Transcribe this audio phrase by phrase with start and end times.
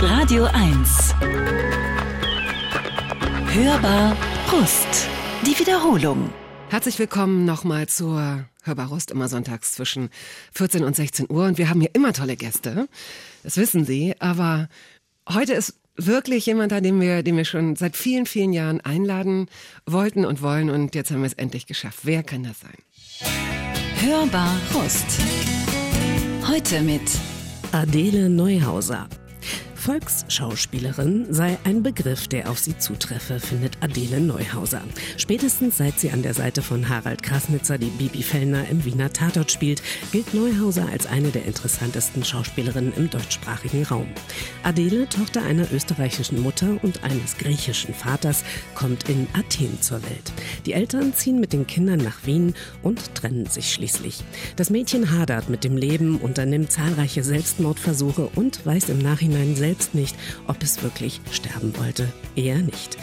[0.00, 1.14] Radio 1.
[3.54, 4.16] Hörbar
[4.48, 5.08] Brust.
[5.46, 6.32] Die Wiederholung.
[6.68, 10.10] Herzlich willkommen nochmal zur Hörbar Rust, immer sonntags zwischen
[10.52, 11.44] 14 und 16 Uhr.
[11.44, 12.88] Und wir haben hier immer tolle Gäste.
[13.44, 14.16] Das wissen Sie.
[14.18, 14.68] Aber
[15.32, 19.46] heute ist wirklich jemand da, den wir, den wir schon seit vielen, vielen Jahren einladen
[19.86, 20.70] wollten und wollen.
[20.70, 22.00] Und jetzt haben wir es endlich geschafft.
[22.02, 23.30] Wer kann das sein?
[24.00, 25.06] Hörbar Rust.
[26.48, 27.02] Heute mit
[27.76, 29.06] Adele Neuhauser.
[29.86, 34.82] Volksschauspielerin sei ein Begriff, der auf sie zutreffe, findet Adele Neuhauser.
[35.16, 39.52] Spätestens seit sie an der Seite von Harald Krasnitzer die Bibi Fellner im Wiener Tatort
[39.52, 44.08] spielt, gilt Neuhauser als eine der interessantesten Schauspielerinnen im deutschsprachigen Raum.
[44.64, 48.42] Adele, Tochter einer österreichischen Mutter und eines griechischen Vaters,
[48.74, 50.32] kommt in Athen zur Welt.
[50.66, 54.24] Die Eltern ziehen mit den Kindern nach Wien und trennen sich schließlich.
[54.56, 59.94] Das Mädchen hadert mit dem Leben, unternimmt zahlreiche Selbstmordversuche und weiß im Nachhinein selbst, selbst
[59.94, 60.16] nicht,
[60.46, 62.10] ob es wirklich sterben wollte.
[62.34, 62.96] Eher nicht.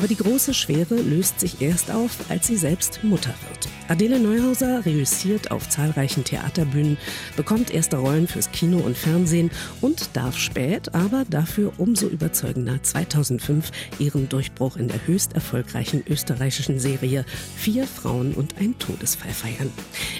[0.00, 3.68] Aber die große Schwere löst sich erst auf, als sie selbst Mutter wird.
[3.88, 6.96] Adele Neuhauser reüssiert auf zahlreichen Theaterbühnen,
[7.36, 9.50] bekommt erste Rollen fürs Kino und Fernsehen
[9.82, 16.78] und darf spät, aber dafür umso überzeugender 2005 ihren Durchbruch in der höchst erfolgreichen österreichischen
[16.78, 17.26] Serie
[17.58, 19.70] Vier Frauen und ein Todesfall feiern.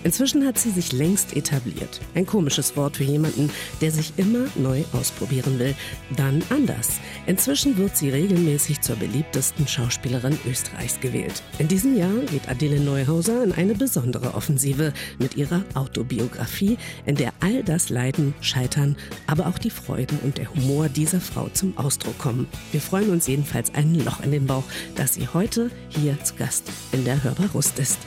[0.05, 2.03] Inzwischen hat sie sich längst etabliert.
[2.15, 3.49] Ein komisches Wort für jemanden,
[3.81, 5.75] der sich immer neu ausprobieren will.
[6.17, 7.01] Dann anders.
[7.27, 11.43] Inzwischen wird sie regelmäßig zur beliebtesten Schauspielerin Österreichs gewählt.
[11.59, 17.33] In diesem Jahr geht Adele Neuhauser in eine besondere Offensive mit ihrer Autobiografie, in der
[17.41, 18.97] all das Leiden, Scheitern,
[19.27, 22.49] aber auch die Freuden und der Humor dieser Frau zum Ausdruck kommen.
[22.73, 24.65] Wir freuen uns jedenfalls ein Loch in den Bauch,
[24.97, 27.99] dass sie heute hier zu Gast in der Hörbar Rust ist.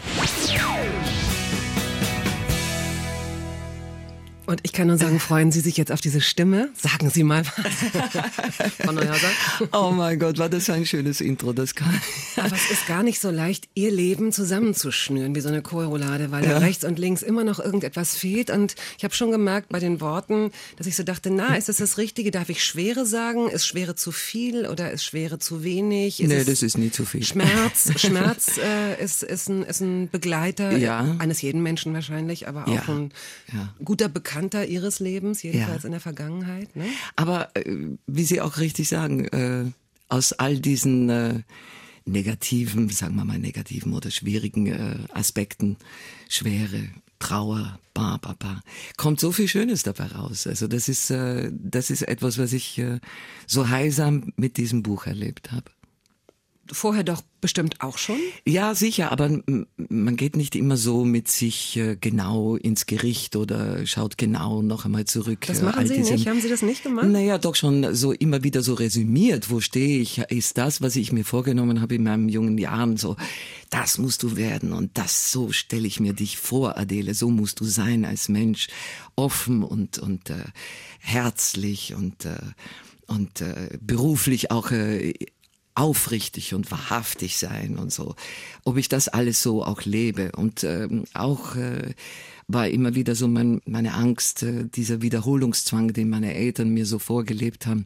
[4.46, 6.70] Und ich kann nur sagen, freuen Sie sich jetzt auf diese Stimme?
[6.76, 7.74] Sagen Sie mal was.
[9.72, 11.54] Oh mein Gott, war das ein schönes Intro.
[11.54, 12.02] Das kann.
[12.36, 16.44] Aber es ist gar nicht so leicht, Ihr Leben zusammenzuschnüren wie so eine Kohlroulade, weil
[16.44, 16.52] ja.
[16.52, 18.50] da rechts und links immer noch irgendetwas fehlt.
[18.50, 21.78] Und ich habe schon gemerkt bei den Worten, dass ich so dachte, na, ist das
[21.78, 22.32] das Richtige?
[22.32, 23.50] Darf ich Schwere sagen?
[23.50, 26.20] Ist Schwere zu viel oder ist Schwere zu wenig?
[26.20, 27.24] Ist nee, das ist nie zu viel.
[27.24, 31.16] Schmerz, Schmerz äh, ist, ist, ein, ist ein Begleiter ja.
[31.20, 32.94] eines jeden Menschen wahrscheinlich, aber auch ja.
[32.94, 33.12] ein
[33.84, 35.88] guter Bekannter Bekannter Ihres Lebens, jedenfalls ja.
[35.88, 36.76] in der Vergangenheit.
[36.76, 36.86] Ne?
[37.16, 37.64] Aber äh,
[38.08, 39.66] wie Sie auch richtig sagen, äh,
[40.10, 41.42] aus all diesen äh,
[42.06, 45.78] negativen, sagen wir mal negativen oder schwierigen äh, Aspekten,
[46.30, 46.90] Schwere,
[47.20, 48.62] Trauer, ba, ba, ba,
[48.98, 50.48] kommt so viel Schönes dabei raus.
[50.48, 53.00] Also das ist, äh, das ist etwas, was ich äh,
[53.46, 55.70] so heilsam mit diesem Buch erlebt habe
[56.72, 58.16] vorher doch bestimmt auch schon?
[58.46, 59.42] Ja, sicher, aber
[59.76, 64.86] man geht nicht immer so mit sich äh, genau ins Gericht oder schaut genau noch
[64.86, 65.46] einmal zurück.
[65.48, 66.28] Das äh, machen Sie nicht?
[66.28, 67.08] Haben Sie das nicht gemacht?
[67.08, 69.50] Naja, doch schon so immer wieder so resümiert.
[69.50, 70.20] Wo stehe ich?
[70.20, 73.18] Ist das, was ich mir vorgenommen habe in meinen jungen Jahren, so,
[73.70, 77.60] das musst du werden und das, so stelle ich mir dich vor, Adele, so musst
[77.60, 78.68] du sein als Mensch,
[79.16, 80.46] offen und, und äh,
[81.00, 82.38] herzlich und äh,
[83.06, 85.14] und äh, beruflich auch äh,
[85.76, 88.16] aufrichtig und wahrhaftig sein und so.
[88.64, 91.94] Ob ich das alles so auch lebe und ähm, auch äh,
[92.48, 97.00] war immer wieder so mein, meine Angst, äh, dieser Wiederholungszwang, den meine Eltern mir so
[97.00, 97.84] vorgelebt haben,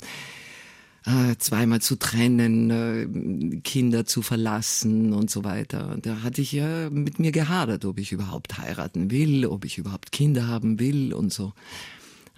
[1.05, 5.97] äh, zweimal zu trennen, äh, Kinder zu verlassen und so weiter.
[6.01, 10.11] Da hatte ich ja mit mir gehadert, ob ich überhaupt heiraten will, ob ich überhaupt
[10.11, 11.53] Kinder haben will und so.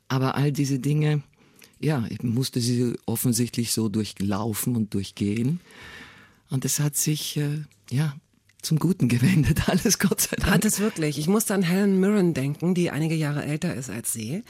[0.08, 1.24] Aber all diese Dinge,
[1.80, 5.60] ja, ich musste sie offensichtlich so durchlaufen und durchgehen.
[6.50, 8.16] Und es hat sich, äh, ja,
[8.62, 10.52] zum Guten gewendet, alles Gott sei Dank.
[10.52, 11.18] Hat es wirklich.
[11.18, 14.44] Ich musste an Helen Mirren denken, die einige Jahre älter ist als sie,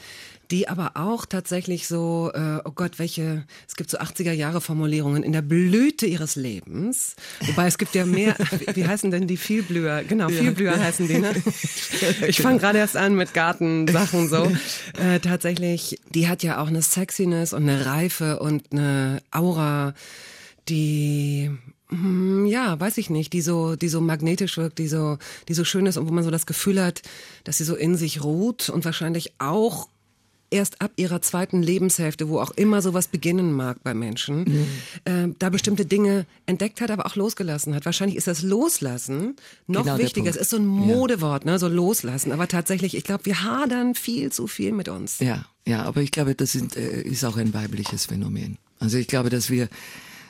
[0.50, 5.22] die aber auch tatsächlich so, äh, oh Gott, welche, es gibt so 80er Jahre Formulierungen
[5.22, 7.14] in der Blüte ihres Lebens.
[7.40, 8.34] Wobei es gibt ja mehr,
[8.74, 10.02] wie, heißen denn die Vielblüher?
[10.02, 10.82] Genau, Vielblüher ja.
[10.82, 11.30] heißen die, ne?
[12.26, 14.50] Ich fange gerade erst an mit Gartensachen so.
[14.98, 19.94] Äh, tatsächlich, die hat ja auch eine Sexiness und eine Reife und eine Aura,
[20.68, 21.50] die
[22.46, 25.86] ja, weiß ich nicht, die so, die so magnetisch wirkt, die so, die so schön
[25.86, 27.02] ist und wo man so das Gefühl hat,
[27.44, 29.88] dass sie so in sich ruht und wahrscheinlich auch
[30.50, 34.66] erst ab ihrer zweiten Lebenshälfte, wo auch immer sowas beginnen mag bei Menschen, mhm.
[35.04, 37.84] äh, da bestimmte Dinge entdeckt hat, aber auch losgelassen hat.
[37.84, 39.36] Wahrscheinlich ist das Loslassen
[39.66, 40.28] noch genau wichtiger.
[40.28, 42.32] Es ist so ein Modewort, ne, so loslassen.
[42.32, 45.20] Aber tatsächlich, ich glaube, wir hadern viel zu viel mit uns.
[45.20, 48.58] Ja, ja, aber ich glaube, das sind, äh, ist auch ein weibliches Phänomen.
[48.80, 49.68] Also ich glaube, dass wir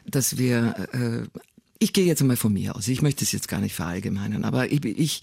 [0.06, 1.38] dass wir äh,
[1.82, 2.88] ich gehe jetzt einmal von mir aus.
[2.88, 5.22] Ich möchte es jetzt gar nicht verallgemeinern, aber ich, ich,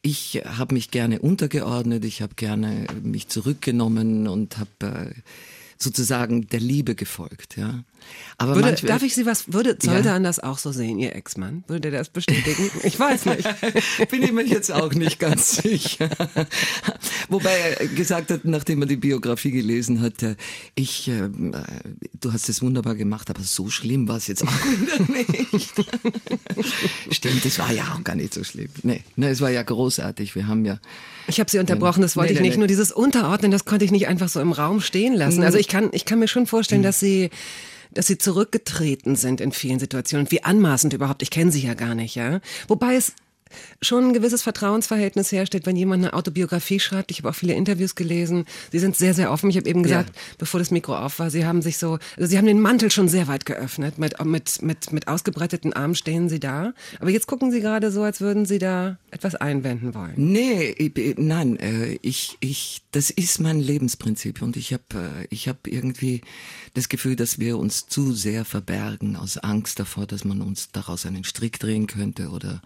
[0.00, 5.14] ich habe mich gerne untergeordnet, ich habe gerne mich zurückgenommen und habe äh,
[5.78, 7.84] sozusagen der Liebe gefolgt, ja.
[8.36, 9.78] Aber würde, manchmal, darf ich Sie was, würde Ja.
[9.78, 11.64] Zoltan das auch so sehen, Ihr Ex-Mann?
[11.66, 12.70] Würde der das bestätigen?
[12.82, 13.48] Ich weiß nicht.
[14.10, 16.08] Bin ich mir jetzt auch nicht ganz sicher.
[17.28, 20.36] Wobei er gesagt hat, nachdem er die Biografie gelesen hat, äh,
[20.74, 24.98] ich, äh, du hast es wunderbar gemacht, aber so schlimm war es jetzt auch wieder
[25.52, 25.74] nicht.
[27.10, 28.70] Stimmt, es war ja auch gar nicht so schlimm.
[28.82, 30.34] Nee, nee, es war ja großartig.
[30.34, 30.78] Wir haben ja,
[31.28, 32.56] Ich habe Sie unterbrochen, das wollte Nee, ich nee, nicht.
[32.56, 32.60] nee.
[32.60, 35.42] Nur dieses Unterordnen, das konnte ich nicht einfach so im Raum stehen lassen.
[35.42, 37.30] Also ich kann, ich kann mir schon vorstellen, dass Sie,
[37.92, 40.30] dass Sie zurückgetreten sind in vielen Situationen.
[40.30, 41.22] Wie anmaßend überhaupt.
[41.22, 42.40] Ich kenne Sie ja gar nicht, ja.
[42.66, 43.12] Wobei es
[43.82, 47.10] schon ein gewisses Vertrauensverhältnis herstellt, wenn jemand eine Autobiografie schreibt.
[47.10, 48.44] Ich habe auch viele Interviews gelesen.
[48.72, 49.50] Sie sind sehr, sehr offen.
[49.50, 52.38] Ich habe eben gesagt, bevor das Mikro auf war, Sie haben sich so, also Sie
[52.38, 53.98] haben den Mantel schon sehr weit geöffnet.
[53.98, 56.72] Mit, mit, mit, mit ausgebreiteten Armen stehen Sie da.
[57.00, 60.14] Aber jetzt gucken Sie gerade so, als würden Sie da etwas einwenden wollen.
[60.16, 65.58] Nee, ich, nein, äh, ich, ich, das ist mein Lebensprinzip und ich habe, ich habe
[65.66, 66.22] irgendwie
[66.74, 71.06] das Gefühl, dass wir uns zu sehr verbergen aus Angst davor, dass man uns daraus
[71.06, 72.62] einen Strick drehen könnte oder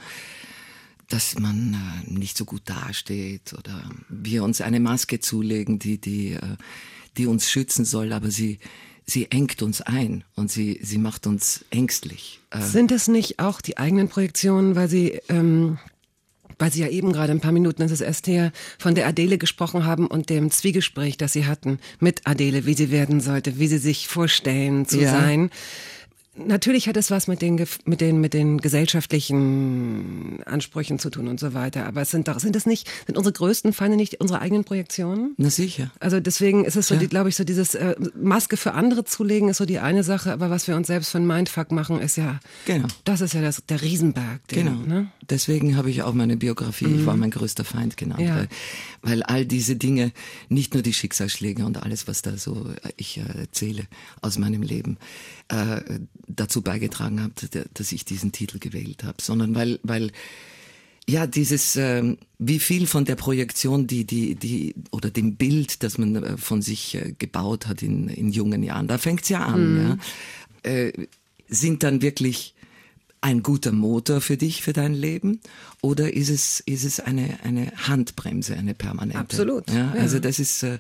[1.09, 6.33] dass man äh, nicht so gut dasteht oder wir uns eine Maske zulegen, die, die,
[6.33, 6.41] äh,
[7.19, 8.59] die uns schützen soll, aber sie,
[9.05, 12.41] sie engt uns ein und sie, sie macht uns ängstlich.
[12.51, 15.79] Äh, Sind es nicht auch die eigenen Projektionen, weil Sie, ähm,
[16.59, 19.37] weil Sie ja eben gerade ein paar Minuten, das ist erst her, von der Adele
[19.39, 23.67] gesprochen haben und dem Zwiegespräch, das Sie hatten mit Adele, wie sie werden sollte, wie
[23.67, 25.11] sie sich vorstellen zu Ja.
[25.11, 25.51] sein.
[26.35, 31.39] Natürlich hat es was mit den, mit den, mit den gesellschaftlichen Ansprüchen zu tun und
[31.39, 31.87] so weiter.
[31.87, 35.35] Aber es sind doch, sind es nicht, sind unsere größten Feinde nicht unsere eigenen Projektionen?
[35.37, 35.91] na sicher.
[36.01, 37.05] Also deswegen ist es so, Ja.
[37.07, 40.49] glaube ich, so dieses äh, Maske für andere zulegen ist so die eine Sache, aber
[40.51, 42.89] was wir uns selbst für ein Mindfuck machen, ist ja, Genau.
[43.05, 44.47] das ist ja das, der Riesenberg.
[44.49, 44.87] Den, Genau.
[44.87, 45.13] Ne?
[45.29, 48.37] Deswegen habe ich auch meine Biografie, ich war mein größter Feind genannt, Ja.
[48.37, 48.49] weil,
[49.03, 50.13] weil all diese Dinge,
[50.49, 53.87] nicht nur die Schicksalsschläge und alles, was da so äh, ich äh, erzähle
[54.21, 54.97] aus meinem Leben,
[55.49, 55.81] äh,
[56.29, 60.11] dazu beigetragen hat, d- dass ich diesen Titel gewählt habe, sondern weil, weil
[61.09, 65.99] ja, dieses, ähm, wie viel von der Projektion, die, die, die, oder dem Bild, das
[65.99, 69.99] man äh, von sich äh, gebaut hat in, in jungen Jahren, da fängt's ja an,
[70.65, 70.93] ja, äh,
[71.49, 72.55] sind dann wirklich
[73.21, 75.41] ein guter Motor für dich, für dein Leben?
[75.81, 79.19] Oder ist es, ist es eine, eine Handbremse, eine permanente?
[79.19, 80.01] Absolut, Ja, ja.
[80.01, 80.79] also das ist, äh,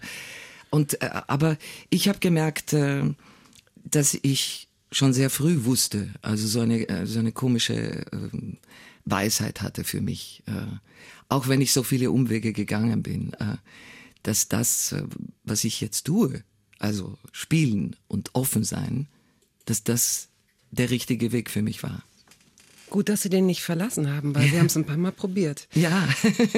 [0.71, 1.57] und, äh, aber
[1.91, 3.03] ich habe gemerkt, äh,
[3.85, 8.59] dass ich schon sehr früh wusste, also so eine, äh, so eine komische ähm,
[9.05, 10.77] Weisheit hatte für mich, äh,
[11.29, 13.57] auch wenn ich so viele Umwege gegangen bin, äh,
[14.23, 15.03] dass das, äh,
[15.45, 16.45] was ich jetzt tue,
[16.79, 19.09] also spielen und offen sein,
[19.65, 20.29] dass das
[20.71, 22.05] der richtige Weg für mich war.
[22.93, 25.67] Gut, dass Sie den nicht verlassen haben, weil Sie haben es ein paar Mal probiert.
[25.75, 26.07] Ja.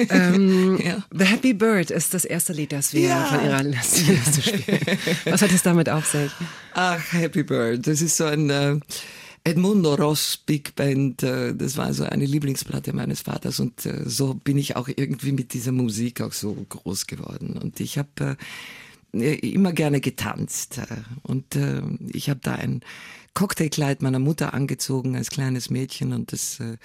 [0.09, 1.01] Ähm, Ja.
[1.17, 3.23] The Happy Bird ist das erste Lied, das wir Ja.
[3.23, 4.81] von Ihrer Liste, spielen.
[5.23, 6.29] Was hat es damit auf sich?
[6.73, 7.87] Ach, Happy Bird.
[7.87, 8.77] Das ist so ein äh,
[9.45, 11.23] Edmundo Ross Big Band.
[11.23, 15.31] Äh, das war so eine Lieblingsplatte meines Vaters und äh, so bin ich auch irgendwie
[15.31, 17.57] mit dieser Musik auch so groß geworden.
[17.57, 18.35] Und ich habe
[19.13, 20.81] äh, immer gerne getanzt
[21.23, 21.57] und
[22.11, 22.81] ich habe da ein
[23.35, 26.77] Cocktailkleid meiner Mutter angezogen als kleines Mädchen und das äh,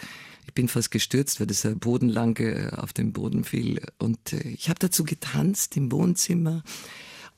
[0.47, 3.81] ich bin fast gestürzt, weil das bodenlang äh, auf den Boden fiel.
[3.99, 6.65] Und äh, ich habe dazu getanzt im Wohnzimmer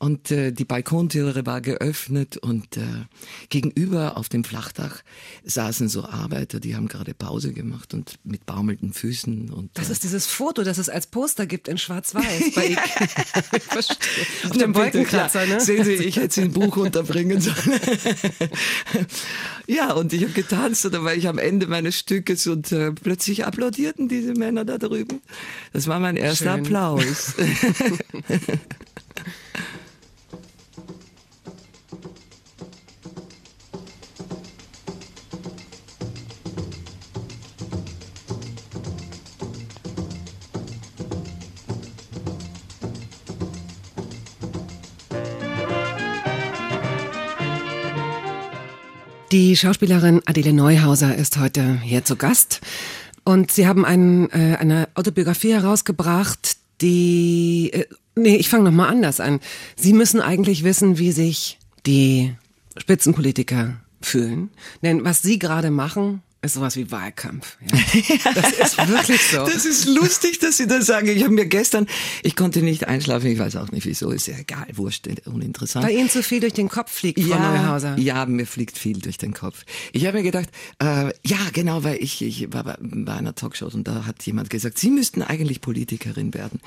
[0.02, 2.81] und äh, die Balkontüre war geöffnet und äh,
[3.50, 4.96] gegenüber auf dem Flachdach
[5.44, 9.93] saßen so Arbeiter, die haben gerade Pause gemacht und mit baumelnden Füßen und Das äh,
[9.93, 12.77] ist dieses Foto, das es als Poster gibt in Schwarz-Weiß bei.
[14.50, 15.60] Auf dem Wolkenkratzer, ne?
[15.60, 17.81] Sehen Sie, ich hätte Sie ein Buch unterbringen sollen.
[19.69, 22.91] ja, und ich habe getanzt und da war ich am Ende meines Stückes und äh,
[22.91, 25.20] plötzlich applaudierten diese Männer da drüben.
[25.72, 26.65] Das war mein erster Schön.
[26.65, 27.34] Applaus.
[49.32, 52.60] Die Schauspielerin Adele Neuhauser ist heute hier zu Gast
[53.24, 58.91] und sie haben ein, äh, eine Autobiografie herausgebracht, die äh, nee, ich fange noch mal
[58.91, 59.41] anders an.
[59.74, 62.34] Sie müssen eigentlich wissen, wie sich die
[62.77, 64.51] Spitzenpolitiker fühlen,
[64.82, 67.56] denn was sie gerade machen, ist sowas wie Wahlkampf.
[67.61, 67.79] Ja.
[68.34, 69.39] Das ist wirklich so.
[69.39, 71.08] Das ist lustig, dass Sie das sagen.
[71.08, 71.87] Ich habe mir gestern,
[72.22, 75.87] ich konnte nicht einschlafen, ich weiß auch nicht wieso, ist ja egal, wurscht, uninteressant.
[75.87, 77.96] Bei Ihnen zu viel durch den Kopf fliegt, Frau Neuhauser.
[77.99, 79.65] Ja, mir fliegt viel durch den Kopf.
[79.93, 80.49] Ich habe mir gedacht,
[80.81, 84.51] äh, ja, genau, weil ich, ich war bei, bei einer Talkshow und da hat jemand
[84.51, 86.61] gesagt, Sie müssten eigentlich Politikerin werden.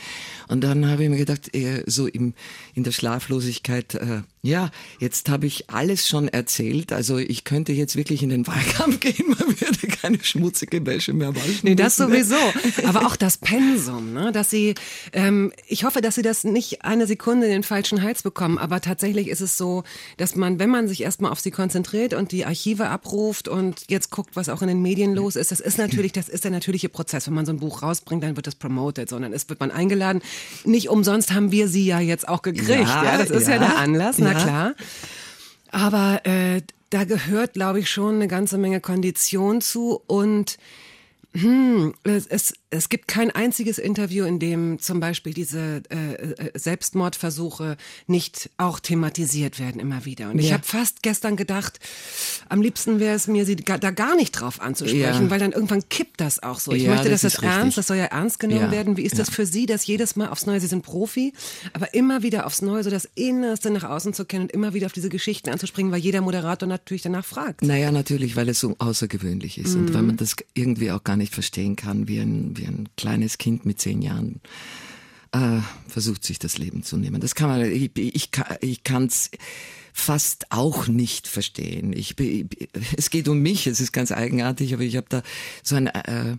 [0.47, 2.33] Und dann habe ich mir gedacht, äh, so im,
[2.73, 6.93] in der Schlaflosigkeit, äh, Ja, jetzt habe ich alles schon erzählt.
[6.93, 11.35] Also ich könnte jetzt wirklich in den Wahlkampf gehen, man würde keine schmutzige Wäsche mehr
[11.35, 11.61] waschen.
[11.63, 12.35] Nee, das sowieso.
[12.85, 14.31] Aber auch das Pensum, ne?
[14.31, 14.75] dass sie,
[15.13, 18.59] ähm, ich hoffe, dass sie das nicht eine Sekunde in den falschen Hals bekommen.
[18.59, 19.83] Aber tatsächlich ist es so,
[20.17, 24.11] dass man, wenn man sich erstmal auf sie konzentriert und die Archive abruft und jetzt
[24.11, 26.89] guckt, was auch in den Medien los ist, das ist natürlich, das ist der natürliche
[26.89, 27.25] Prozess.
[27.25, 30.21] Wenn man so ein Buch rausbringt, dann wird das promoted, sondern es wird man eingeladen.
[30.65, 32.69] Nicht umsonst haben wir sie ja jetzt auch gekriegt.
[32.69, 34.19] Ja, ja das ist ja, ja der Anlass.
[34.19, 34.75] Na klar.
[35.71, 40.57] Aber äh, da gehört, glaube ich, schon eine ganze Menge Kondition zu und
[41.35, 47.75] hm, es, es gibt kein einziges Interview, in dem zum Beispiel diese äh, äh Selbstmordversuche
[48.07, 50.29] nicht auch thematisiert werden immer wieder.
[50.29, 50.45] Und ja.
[50.45, 51.79] ich habe fast gestern gedacht,
[52.47, 55.29] am liebsten wäre es mir, sie da gar nicht drauf anzusprechen, ja.
[55.29, 56.71] weil dann irgendwann kippt das auch so.
[56.71, 58.95] Ich ja, möchte, dass das, das ernst, das soll ja ernst genommen werden.
[58.95, 61.33] Wie ist das für Sie, dass jedes Mal aufs Neue, Sie sind Profi,
[61.73, 64.85] aber immer wieder aufs Neue so das Innerste nach außen zu kennen und immer wieder
[64.85, 67.61] auf diese Geschichten anzuspringen, weil jeder Moderator natürlich danach fragt.
[67.61, 69.81] Naja, natürlich, weil es so außergewöhnlich ist mhm.
[69.81, 73.37] und weil man das irgendwie auch gar nicht verstehen kann, wie ein, wie ein kleines
[73.37, 74.41] Kind mit zehn Jahren
[75.31, 77.21] äh, versucht, sich das Leben zu nehmen.
[77.21, 78.29] Das kann man, ich, ich,
[78.61, 79.31] ich kann es
[79.93, 81.93] fast auch nicht verstehen.
[81.93, 82.15] Ich,
[82.97, 85.23] es geht um mich, es ist ganz eigenartig, aber ich habe da
[85.63, 86.37] so ein, äh,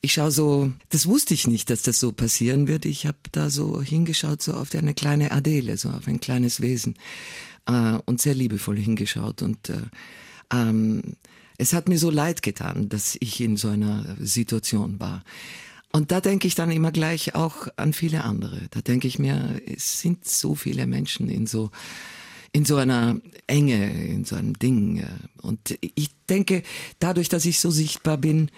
[0.00, 2.84] ich schaue so, das wusste ich nicht, dass das so passieren wird.
[2.84, 6.94] Ich habe da so hingeschaut, so auf eine kleine Adele, so auf ein kleines Wesen
[7.66, 9.82] äh, und sehr liebevoll hingeschaut und äh,
[10.52, 11.16] ähm,
[11.58, 15.22] es hat mir so leid getan, dass ich in so einer Situation war.
[15.92, 18.68] Und da denke ich dann immer gleich auch an viele andere.
[18.70, 21.70] Da denke ich mir, es sind so viele Menschen in so
[22.52, 25.04] in so einer Enge, in so einem Ding.
[25.42, 26.62] Und ich denke,
[26.98, 28.50] dadurch, dass ich so sichtbar bin,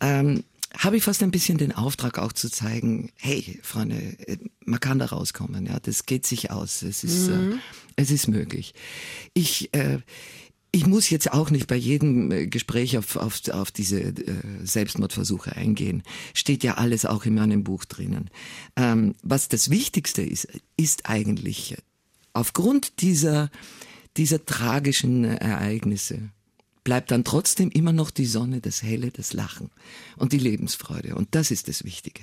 [0.00, 0.42] ähm,
[0.76, 4.16] habe ich fast ein bisschen den Auftrag auch zu zeigen, hey, Freunde,
[4.64, 7.52] man kann da rauskommen, ja, das geht sich aus, es ist, mhm.
[7.52, 7.58] äh,
[7.94, 8.74] es ist möglich.
[9.34, 9.98] Ich, äh,
[10.74, 14.14] ich muss jetzt auch nicht bei jedem äh, Gespräch auf, auf, auf diese äh,
[14.64, 16.02] Selbstmordversuche eingehen.
[16.34, 18.28] Steht ja alles auch in meinem Buch drinnen.
[18.74, 21.76] Ähm, was das Wichtigste ist, ist eigentlich
[22.32, 23.50] aufgrund dieser,
[24.16, 26.30] dieser tragischen Ereignisse
[26.82, 29.70] bleibt dann trotzdem immer noch die Sonne, das Helle, das Lachen
[30.16, 31.14] und die Lebensfreude.
[31.14, 32.20] Und das ist das Wichtige.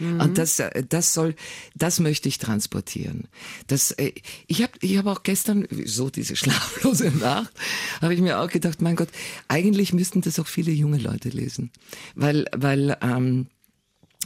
[0.00, 0.20] Mhm.
[0.20, 1.36] Und das, äh, das soll,
[1.76, 3.28] das möchte ich transportieren.
[3.66, 4.12] Das, äh,
[4.46, 7.52] ich habe, ich habe auch gestern so diese schlaflose Nacht,
[8.00, 9.10] habe ich mir auch gedacht, mein Gott,
[9.48, 11.70] eigentlich müssten das auch viele junge Leute lesen,
[12.14, 13.46] weil, weil ähm,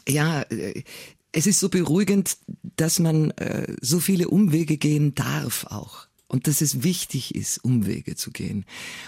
[0.09, 0.83] ja, äh,
[1.33, 2.37] es ist so beruhigend,
[2.76, 6.07] dass man äh, so viele Umwege gehen darf auch.
[6.28, 8.64] Und dass es wichtig ist, Umwege zu gehen.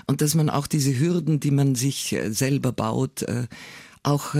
[0.06, 3.24] Und dass man auch diese Hürden, die man sich selber baut,
[4.04, 4.34] auch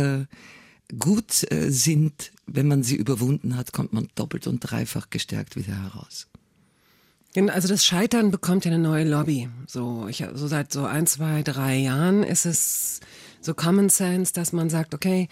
[0.99, 5.75] gut äh, sind, wenn man sie überwunden hat, kommt man doppelt und dreifach gestärkt wieder
[5.83, 6.29] heraus.
[7.37, 9.51] Also das Scheitern bekommt ja eine neue Lobby.
[9.67, 13.01] So, ich, so seit so ein, zwei, drei Jahren ist es
[13.43, 15.29] so Common Sense, dass man sagt, okay,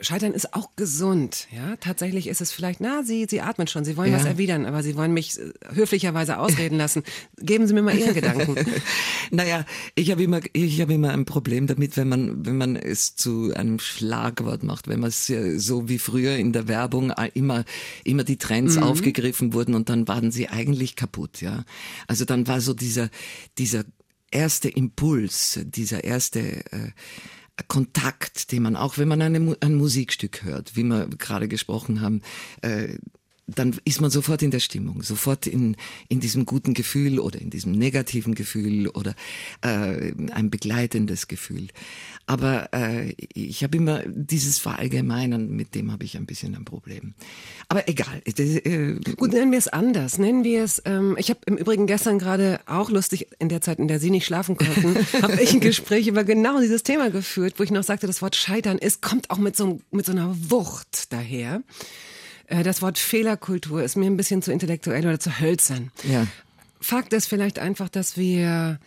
[0.00, 1.76] Scheitern ist auch gesund, ja.
[1.76, 4.18] Tatsächlich ist es vielleicht, na, Sie, Sie atmen schon, Sie wollen ja.
[4.18, 7.02] was erwidern, aber Sie wollen mich äh, höflicherweise ausreden lassen.
[7.38, 8.56] Geben Sie mir mal Ihren Gedanken.
[9.30, 9.64] naja,
[9.94, 13.52] ich habe immer, ich habe immer ein Problem damit, wenn man, wenn man es zu
[13.54, 15.26] einem Schlagwort macht, wenn man es
[15.56, 17.64] so wie früher in der Werbung äh, immer,
[18.04, 18.82] immer die Trends mhm.
[18.84, 21.64] aufgegriffen wurden und dann waren sie eigentlich kaputt, ja.
[22.06, 23.10] Also dann war so dieser,
[23.58, 23.84] dieser
[24.30, 26.90] erste Impuls, dieser erste, äh,
[27.68, 32.22] Kontakt, den man auch, wenn man eine, ein Musikstück hört, wie wir gerade gesprochen haben,
[32.62, 32.98] äh,
[33.54, 35.76] dann ist man sofort in der Stimmung, sofort in,
[36.08, 39.14] in diesem guten Gefühl oder in diesem negativen Gefühl oder
[39.62, 41.68] äh, ein begleitendes Gefühl.
[42.26, 47.14] Aber äh, ich habe immer dieses Verallgemeinern, mit dem habe ich ein bisschen ein Problem.
[47.68, 48.22] Aber egal.
[48.24, 50.18] Äh, Gut, nennen wir es anders.
[50.18, 53.78] Nennen wir es, ähm, ich habe im Übrigen gestern gerade auch lustig, in der Zeit,
[53.78, 57.54] in der Sie nicht schlafen konnten, habe ich ein Gespräch über genau dieses Thema geführt,
[57.58, 60.34] wo ich noch sagte, das Wort Scheitern ist, kommt auch mit so, mit so einer
[60.50, 61.62] Wucht daher.
[62.50, 65.90] Äh, das Wort Fehlerkultur ist mir ein bisschen zu intellektuell oder zu hölzern.
[66.08, 66.26] Ja.
[66.80, 68.78] Fakt ist vielleicht einfach, dass wir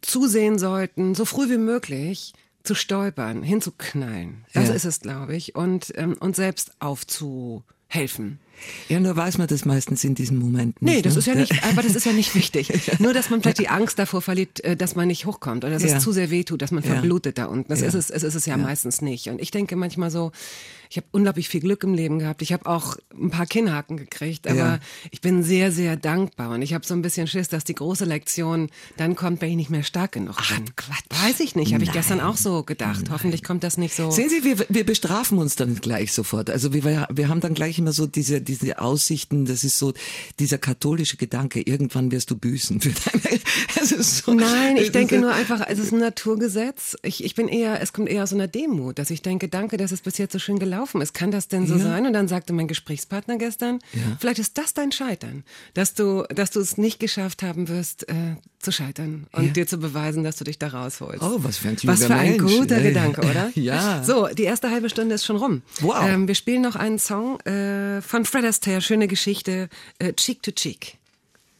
[0.00, 2.32] zusehen sollten, so früh wie möglich
[2.62, 4.44] zu stolpern, hinzuknallen.
[4.54, 4.74] Das ja.
[4.74, 8.38] ist es, glaube ich, und ähm, uns selbst aufzuhelfen.
[8.88, 10.94] Ja, nur weiß man das meistens in diesem Moment nicht.
[10.94, 11.18] Nee, das ne?
[11.20, 12.70] ist ja nicht, aber das ist ja nicht wichtig.
[12.98, 15.82] Nur, dass man vielleicht die Angst davor verliert, äh, dass man nicht hochkommt oder dass
[15.82, 15.96] ja.
[15.96, 17.68] es zu sehr wehtut, dass man verblutet da unten.
[17.68, 17.88] Das ja.
[17.88, 19.28] ist es, es ist es ja, meistens nicht.
[19.28, 20.32] Und ich denke manchmal so,
[20.94, 22.40] ich habe unglaublich viel Glück im Leben gehabt.
[22.42, 24.78] Ich habe auch ein paar Kinnhaken gekriegt, aber ja.
[25.10, 26.50] ich bin sehr, sehr dankbar.
[26.50, 29.56] Und ich habe so ein bisschen Schiss, dass die große Lektion dann kommt, wenn ich
[29.56, 30.76] nicht mehr stark genug Ach, bin.
[30.76, 31.24] Quatsch.
[31.24, 33.02] Weiß ich nicht, habe ich gestern auch so gedacht.
[33.04, 33.12] Nein.
[33.12, 34.12] Hoffentlich kommt das nicht so.
[34.12, 36.48] Sehen Sie, wir, wir bestrafen uns dann gleich sofort.
[36.48, 39.92] Also wir, wir haben dann gleich immer so diese, diese Aussichten, das ist so
[40.38, 43.40] dieser katholische Gedanke, irgendwann wirst du büßen für deine.
[43.80, 46.96] Also so, Nein, ich denke nur einfach, es ist ein Naturgesetz.
[47.02, 49.92] Ich, ich bin eher, es kommt eher aus einer Demut, dass ich denke, danke, dass
[49.92, 51.12] es bis jetzt so schön gelaufen ist.
[51.12, 51.82] Kann das denn so ja.
[51.82, 52.06] sein?
[52.06, 54.16] Und dann sagte mein Gesprächspartner gestern, ja.
[54.20, 58.36] vielleicht ist das dein Scheitern, dass du, dass du es nicht geschafft haben wirst, äh,
[58.64, 59.52] zu scheitern und ja.
[59.52, 61.22] dir zu beweisen, dass du dich da rausholst.
[61.22, 62.56] Oh, was für ein Was für ein Mensch.
[62.56, 63.50] guter Gedanke, oder?
[63.54, 64.02] ja.
[64.02, 65.62] So, die erste halbe Stunde ist schon rum.
[65.80, 65.96] Wow.
[66.08, 69.68] Ähm, wir spielen noch einen Song äh, von Fred Astaire, schöne Geschichte,
[70.00, 70.98] äh, Cheek to Cheek.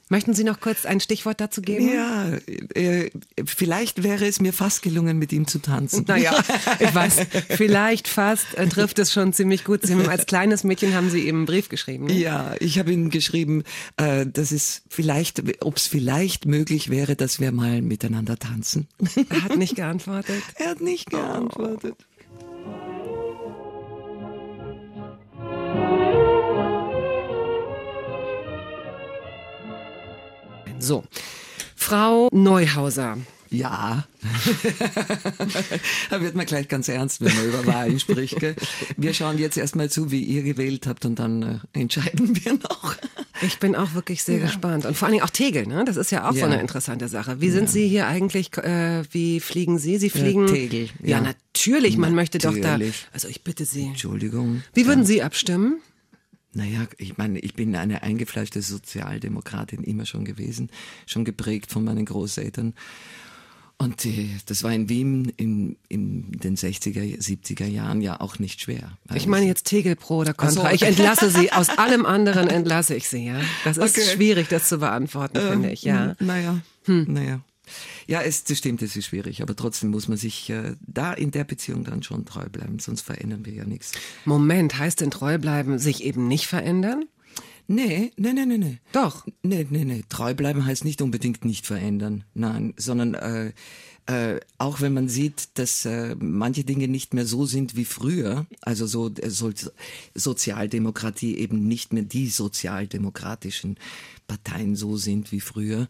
[0.08, 1.88] Möchten Sie noch kurz ein Stichwort dazu geben?
[1.88, 2.32] Ja,
[2.74, 3.10] äh,
[3.44, 6.04] vielleicht wäre es mir fast gelungen, mit ihm zu tanzen.
[6.08, 6.36] Naja,
[6.80, 9.86] ich weiß, vielleicht fast äh, trifft es schon ziemlich gut.
[9.86, 12.08] Sie haben, als kleines Mädchen haben Sie ihm einen Brief geschrieben.
[12.08, 13.62] Ja, ich habe ihm geschrieben,
[13.96, 18.88] äh, dass es vielleicht, ob es vielleicht möglich wäre, dass wir mal miteinander tanzen.
[19.30, 20.42] Er hat nicht geantwortet.
[20.56, 21.94] er hat nicht geantwortet.
[22.00, 22.13] Oh.
[30.84, 31.02] So,
[31.74, 33.16] Frau Neuhauser.
[33.48, 34.04] Ja,
[36.10, 38.40] da wird man gleich ganz ernst, wenn man über Wahlen spricht.
[38.40, 38.56] Gell?
[38.96, 42.96] Wir schauen jetzt erstmal zu, wie ihr gewählt habt und dann äh, entscheiden wir noch.
[43.42, 44.46] Ich bin auch wirklich sehr ja.
[44.46, 44.84] gespannt.
[44.84, 45.84] Und vor allen Dingen auch Tegel, ne?
[45.86, 46.40] das ist ja auch ja.
[46.40, 47.40] so eine interessante Sache.
[47.40, 47.70] Wie sind ja.
[47.70, 49.98] Sie hier eigentlich, äh, wie fliegen Sie?
[49.98, 50.48] Sie fliegen...
[50.48, 50.90] Tegel.
[51.02, 52.34] Ja, natürlich, man natürlich.
[52.34, 52.78] möchte doch da...
[53.12, 53.86] Also ich bitte Sie.
[53.86, 54.64] Entschuldigung.
[54.74, 55.80] Wie würden Sie abstimmen?
[56.54, 60.70] Naja, ich meine, ich bin eine eingefleischte Sozialdemokratin immer schon gewesen,
[61.06, 62.74] schon geprägt von meinen Großeltern.
[63.76, 68.60] Und die, das war in Wien in, in den 60er, 70er Jahren ja auch nicht
[68.60, 68.96] schwer.
[69.12, 70.68] Ich meine jetzt Tegel pro oder Contra.
[70.68, 70.74] So.
[70.74, 71.52] Ich entlasse Sie.
[71.52, 73.40] Aus allem anderen entlasse ich Sie, ja.
[73.64, 74.06] Das ist okay.
[74.14, 76.14] schwierig, das zu beantworten, ähm, finde ich, ja.
[76.20, 77.06] Naja, hm.
[77.08, 77.40] naja.
[78.06, 81.30] Ja, es das stimmt, es ist schwierig, aber trotzdem muss man sich äh, da in
[81.30, 83.92] der Beziehung dann schon treu bleiben, sonst verändern wir ja nichts.
[84.24, 87.04] Moment, heißt denn treu bleiben sich eben nicht verändern?
[87.66, 88.78] Nee, nee, nee, nee, nee.
[88.92, 89.26] Doch.
[89.42, 90.04] Nee, nee, nee.
[90.10, 92.24] Treu bleiben heißt nicht unbedingt nicht verändern.
[92.34, 93.52] Nein, sondern äh,
[94.06, 98.46] äh, auch wenn man sieht, dass äh, manche Dinge nicht mehr so sind wie früher,
[98.60, 99.50] also so, äh, so
[100.14, 103.78] Sozialdemokratie eben nicht mehr die sozialdemokratischen
[104.26, 105.88] Parteien so sind wie früher,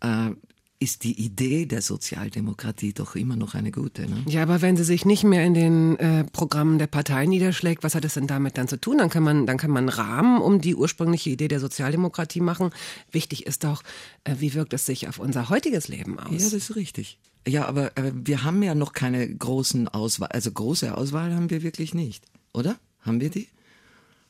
[0.00, 0.30] äh,
[0.78, 4.02] ist die Idee der Sozialdemokratie doch immer noch eine gute.
[4.02, 4.24] Ne?
[4.28, 7.94] Ja, aber wenn sie sich nicht mehr in den äh, Programmen der Partei niederschlägt, was
[7.94, 8.98] hat es denn damit dann zu tun?
[8.98, 12.70] Dann kann man, dann kann man Rahmen um die ursprüngliche Idee der Sozialdemokratie machen.
[13.10, 13.82] Wichtig ist doch,
[14.24, 16.32] äh, wie wirkt es sich auf unser heutiges Leben aus?
[16.32, 17.18] Ja, das ist richtig.
[17.48, 21.62] Ja, aber äh, wir haben ja noch keine großen Auswahl, also große Auswahl haben wir
[21.62, 22.76] wirklich nicht, oder?
[23.00, 23.48] Haben wir die?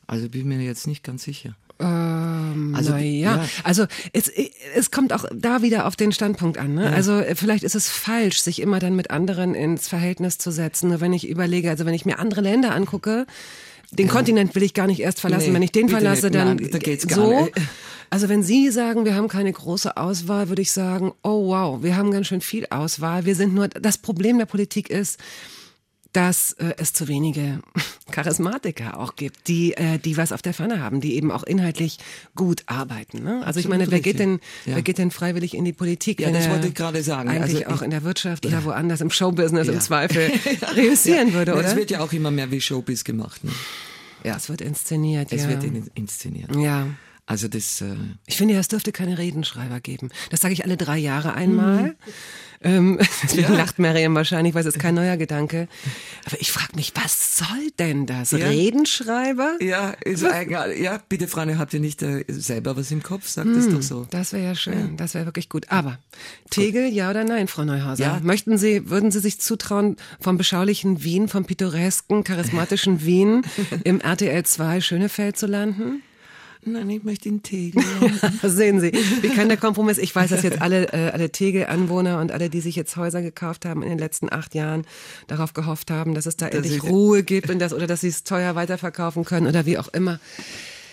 [0.05, 1.55] Also bin mir jetzt nicht ganz sicher.
[1.79, 3.37] Ähm, also, ja.
[3.37, 3.45] ja.
[3.63, 4.31] also es,
[4.75, 6.73] es kommt auch da wieder auf den Standpunkt an.
[6.73, 6.85] Ne?
[6.85, 6.91] Ja.
[6.91, 10.89] Also äh, vielleicht ist es falsch, sich immer dann mit anderen ins Verhältnis zu setzen.
[10.89, 13.25] Nur wenn ich überlege, also wenn ich mir andere Länder angucke,
[13.91, 14.13] den ja.
[14.13, 15.49] Kontinent will ich gar nicht erst verlassen.
[15.49, 17.41] Nee, wenn ich den verlasse, dann Nein, da geht's gar so.
[17.41, 17.53] Nicht.
[18.09, 21.97] Also wenn Sie sagen, wir haben keine große Auswahl, würde ich sagen, oh wow, wir
[21.97, 23.25] haben ganz schön viel Auswahl.
[23.25, 25.19] Wir sind nur, das Problem der Politik ist,
[26.17, 27.59] dass äh, es zu wenige
[28.11, 31.99] Charismatiker auch gibt, die, äh, die was auf der Pfanne haben, die eben auch inhaltlich
[32.33, 33.21] gut arbeiten.
[33.23, 33.45] Ne?
[33.45, 34.73] Also ich meine, wer geht denn, ja.
[34.75, 36.19] wer geht denn freiwillig in die Politik?
[36.19, 37.29] Ja, das wollte ich gerade sagen.
[37.29, 38.51] Eigentlich also auch in der Wirtschaft ja.
[38.51, 39.73] oder woanders im Showbusiness ja.
[39.73, 40.31] im Zweifel
[40.75, 41.65] reüssieren würde, oder?
[41.65, 43.43] Es wird ja auch immer mehr wie Showbiz gemacht.
[43.43, 43.51] Ne?
[44.23, 45.31] Ja, es wird inszeniert.
[45.31, 46.55] Es wird inszeniert.
[46.55, 46.87] Ja.
[47.27, 47.81] Also das.
[47.81, 50.09] Äh ich finde, es dürfte keine Redenschreiber geben.
[50.31, 51.83] Das sage ich alle drei Jahre einmal.
[51.83, 51.95] Mhm.
[52.61, 53.57] Ähm, deswegen ja.
[53.57, 55.67] lacht Miriam wahrscheinlich, weil es ist kein neuer Gedanke.
[56.25, 58.31] Aber ich frage mich, was soll denn das?
[58.31, 58.47] Ja.
[58.47, 59.57] Redenschreiber?
[59.61, 60.77] Ja, ist egal.
[60.77, 63.27] Ja, bitte, Freunde, habt ihr nicht äh, selber was im Kopf?
[63.27, 64.07] Sagt hm, das doch so.
[64.09, 64.73] Das wäre ja schön.
[64.73, 64.89] Ja.
[64.97, 65.67] Das wäre wirklich gut.
[65.69, 65.99] Aber
[66.49, 68.03] Tegel, ja oder nein, Frau Neuhauser?
[68.03, 68.19] Ja.
[68.23, 73.43] Möchten Sie, würden Sie sich zutrauen, vom beschaulichen Wien, vom pittoresken, charismatischen Wien
[73.83, 76.01] im RTL 2 Schönefeld zu landen?
[76.67, 77.81] Nein, ich möchte in Tegel.
[78.43, 79.97] Sehen Sie, wie kann der Kompromiss?
[79.97, 83.65] Ich weiß, dass jetzt alle, äh, alle Tegel-Anwohner und alle, die sich jetzt Häuser gekauft
[83.65, 84.85] haben in den letzten acht Jahren,
[85.27, 88.09] darauf gehofft haben, dass es da das endlich Ruhe gibt und das, oder dass sie
[88.09, 90.19] es teuer weiterverkaufen können oder wie auch immer.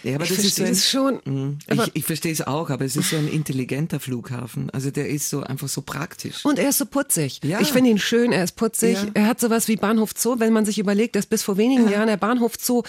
[0.04, 1.20] Ja, aber ich das ist so ein, es schon.
[1.24, 1.58] Mhm.
[1.70, 4.68] Ich, ich verstehe es auch, aber es ist so ein intelligenter Flughafen.
[4.70, 6.44] Also der ist so einfach so praktisch.
[6.44, 7.40] Und er ist so putzig.
[7.42, 7.60] Ja.
[7.60, 8.98] Ich finde ihn schön, er ist putzig.
[9.02, 9.08] Ja.
[9.14, 11.92] Er hat sowas wie Bahnhof Zoo, wenn man sich überlegt, dass bis vor wenigen ja.
[11.92, 12.82] Jahren der Bahnhof Zoo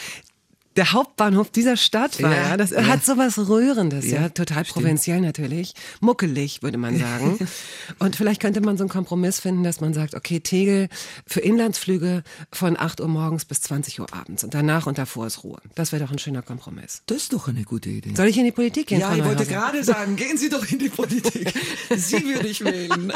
[0.75, 2.31] der Hauptbahnhof dieser Stadt war.
[2.31, 2.57] Ja, ja.
[2.57, 2.85] Das ja.
[2.85, 4.83] hat sowas Rührendes, ja, ja total stimmt.
[4.83, 7.37] provinziell natürlich, muckelig würde man sagen.
[7.99, 10.89] und vielleicht könnte man so einen Kompromiss finden, dass man sagt, okay, Tegel
[11.25, 15.43] für Inlandsflüge von 8 Uhr morgens bis 20 Uhr abends und danach und davor ist
[15.43, 15.59] Ruhe.
[15.75, 17.01] Das wäre doch ein schöner Kompromiss.
[17.05, 18.13] Das ist doch eine gute Idee.
[18.15, 18.99] Soll ich in die Politik gehen?
[18.99, 21.53] Ja, ich wollte gerade sagen, gehen Sie doch in die Politik.
[21.95, 23.13] Sie würde ich wählen.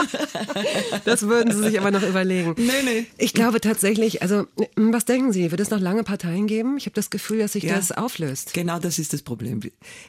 [1.06, 2.56] das würden Sie sich aber noch überlegen.
[2.58, 3.06] Nee, nee.
[3.18, 6.78] Ich glaube tatsächlich, also was denken Sie, wird es noch lange Parteien geben?
[6.78, 7.76] Ich habe das Gefühl, dass sich Ja.
[7.76, 8.54] das auflöst.
[8.54, 9.60] Genau das ist das Problem.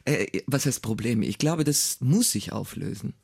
[0.05, 1.23] Äh, was heißt Problem?
[1.23, 3.15] Ich glaube, das muss sich auflösen.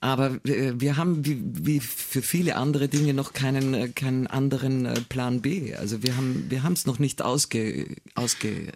[0.00, 4.84] Aber äh, wir haben wie, wie für viele andere Dinge noch keinen, äh, keinen anderen
[4.84, 5.74] äh, Plan B.
[5.74, 8.72] Also wir haben wir haben es noch nicht ausge, ausgereift.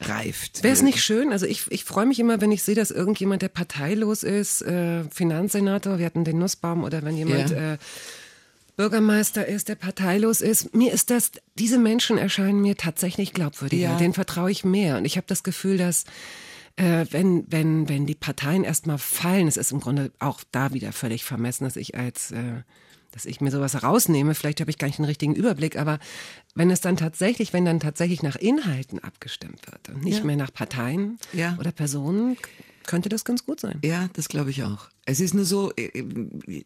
[0.00, 0.62] Reift.
[0.62, 1.32] Wäre es nicht schön?
[1.32, 4.64] Also ich, ich freue mich immer, wenn ich sehe, dass irgendjemand, der parteilos ist,
[5.10, 7.78] Finanzsenator, wir hatten den Nussbaum, oder wenn jemand Ja.
[8.76, 10.74] Bürgermeister ist, der parteilos ist.
[10.74, 13.90] Mir ist das, diese Menschen erscheinen mir tatsächlich glaubwürdiger.
[13.90, 13.96] Ja.
[13.98, 14.96] Denen vertraue ich mehr.
[14.98, 16.04] Und ich habe das Gefühl, dass
[16.76, 20.92] äh, wenn, wenn, wenn die Parteien erstmal fallen, es ist im Grunde auch da wieder
[20.92, 22.62] völlig vermessen, dass ich als äh,
[23.12, 26.00] dass ich mir sowas herausnehme, vielleicht habe ich gar nicht den richtigen Überblick, aber
[26.56, 30.24] wenn es dann tatsächlich, wenn dann tatsächlich nach Inhalten abgestimmt wird und nicht Ja.
[30.24, 31.56] mehr nach Parteien Ja.
[31.60, 32.36] oder Personen,
[32.86, 33.78] könnte das ganz gut sein.
[33.84, 34.88] Ja, das glaube ich auch.
[35.04, 36.64] Es ist nur so, äh, äh,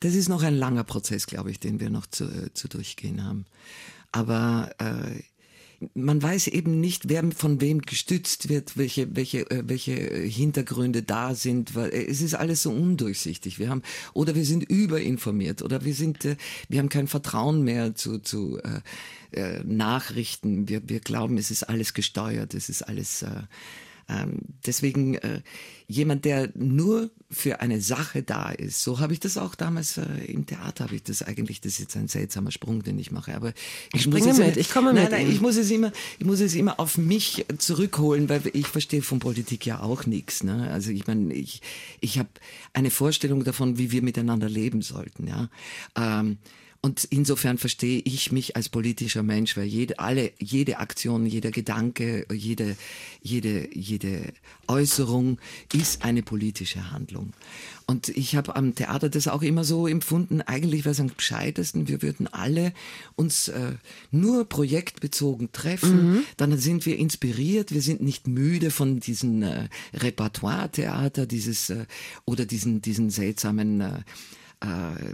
[0.00, 3.24] das ist noch ein langer Prozess, glaube ich, den wir noch zu, äh, zu durchgehen
[3.24, 3.46] haben.
[4.12, 5.22] Aber äh,
[5.94, 11.74] man weiß eben nicht, wer von wem gestützt wird, welche, welche, welche Hintergründe da sind,
[11.74, 13.58] weil es ist alles so undurchsichtig.
[13.58, 16.24] Wir haben, oder wir sind überinformiert, oder wir sind,
[16.68, 18.58] wir haben kein Vertrauen mehr zu, zu
[19.32, 20.68] äh, Nachrichten.
[20.68, 23.42] Wir, wir glauben, es ist alles gesteuert, es ist alles, äh,
[24.08, 25.40] ähm, deswegen äh,
[25.86, 30.24] jemand, der nur für eine Sache da ist, so habe ich das auch damals äh,
[30.26, 33.34] im Theater, habe ich das eigentlich, das ist jetzt ein seltsamer Sprung, den ich mache,
[33.34, 33.52] aber
[33.92, 36.54] ich springe mit, ich komme nein, mit Nein, ich muss es immer, ich muss es
[36.54, 40.42] immer auf mich zurückholen, weil ich verstehe von Politik ja auch nichts.
[40.42, 40.70] Ne?
[40.70, 41.62] Also ich meine, ich,
[42.00, 42.28] ich habe
[42.72, 45.26] eine Vorstellung davon, wie wir miteinander leben sollten.
[45.26, 45.48] Ja.
[45.96, 46.38] Ähm,
[46.84, 52.26] und insofern verstehe ich mich als politischer Mensch, weil jede, alle, jede Aktion, jeder Gedanke,
[52.30, 52.76] jede,
[53.22, 54.34] jede, jede
[54.68, 55.38] Äußerung
[55.72, 57.32] ist eine politische Handlung.
[57.86, 61.88] Und ich habe am Theater das auch immer so empfunden, eigentlich wäre es am gescheitesten,
[61.88, 62.74] wir würden alle
[63.16, 63.72] uns äh,
[64.10, 71.24] nur projektbezogen treffen, dann sind wir inspiriert, wir sind nicht müde von diesen äh, Repertoire-Theater,
[71.24, 71.86] dieses äh,
[72.26, 74.00] oder diesen, diesen seltsamen äh,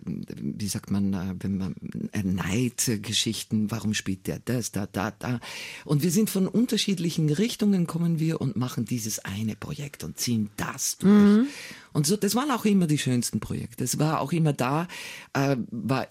[0.05, 1.75] wie sagt man, äh, wenn man
[2.13, 5.41] äh, Neidgeschichten, warum spielt der das, da, da, da.
[5.85, 10.51] Und wir sind von unterschiedlichen Richtungen kommen wir und machen dieses eine Projekt und ziehen
[10.57, 11.47] das durch.
[11.93, 13.85] Und so, das waren auch immer die schönsten Projekte.
[13.85, 14.89] Es war auch immer da,
[15.33, 16.07] äh, war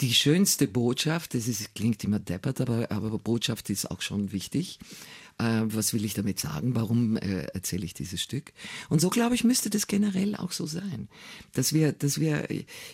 [0.00, 4.78] die schönste Botschaft, das ist, klingt immer deppert, aber, aber Botschaft ist auch schon wichtig.
[5.38, 6.76] Äh, was will ich damit sagen?
[6.76, 8.52] Warum äh, erzähle ich dieses Stück?
[8.88, 11.08] Und so glaube ich, müsste das generell auch so sein,
[11.52, 12.46] dass wir, dass wir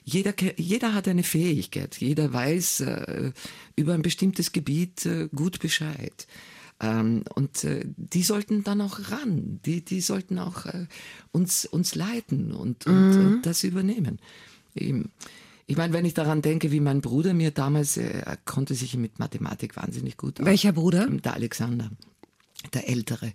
[0.04, 3.32] jeder, ke- jeder hat eine Fähigkeit, jeder weiß äh,
[3.76, 6.26] über ein bestimmtes Gebiet äh, gut Bescheid.
[6.80, 10.86] Ähm, und äh, die sollten dann auch ran, die, die sollten auch äh,
[11.32, 14.18] uns, uns leiten und, und, und das übernehmen.
[14.74, 15.10] Eben.
[15.66, 18.96] Ich meine, wenn ich daran denke, wie mein Bruder mir damals, äh, er konnte sich
[18.96, 20.42] mit Mathematik wahnsinnig gut.
[20.42, 21.06] Welcher Bruder?
[21.06, 21.90] Der Alexander,
[22.74, 23.32] der Ältere.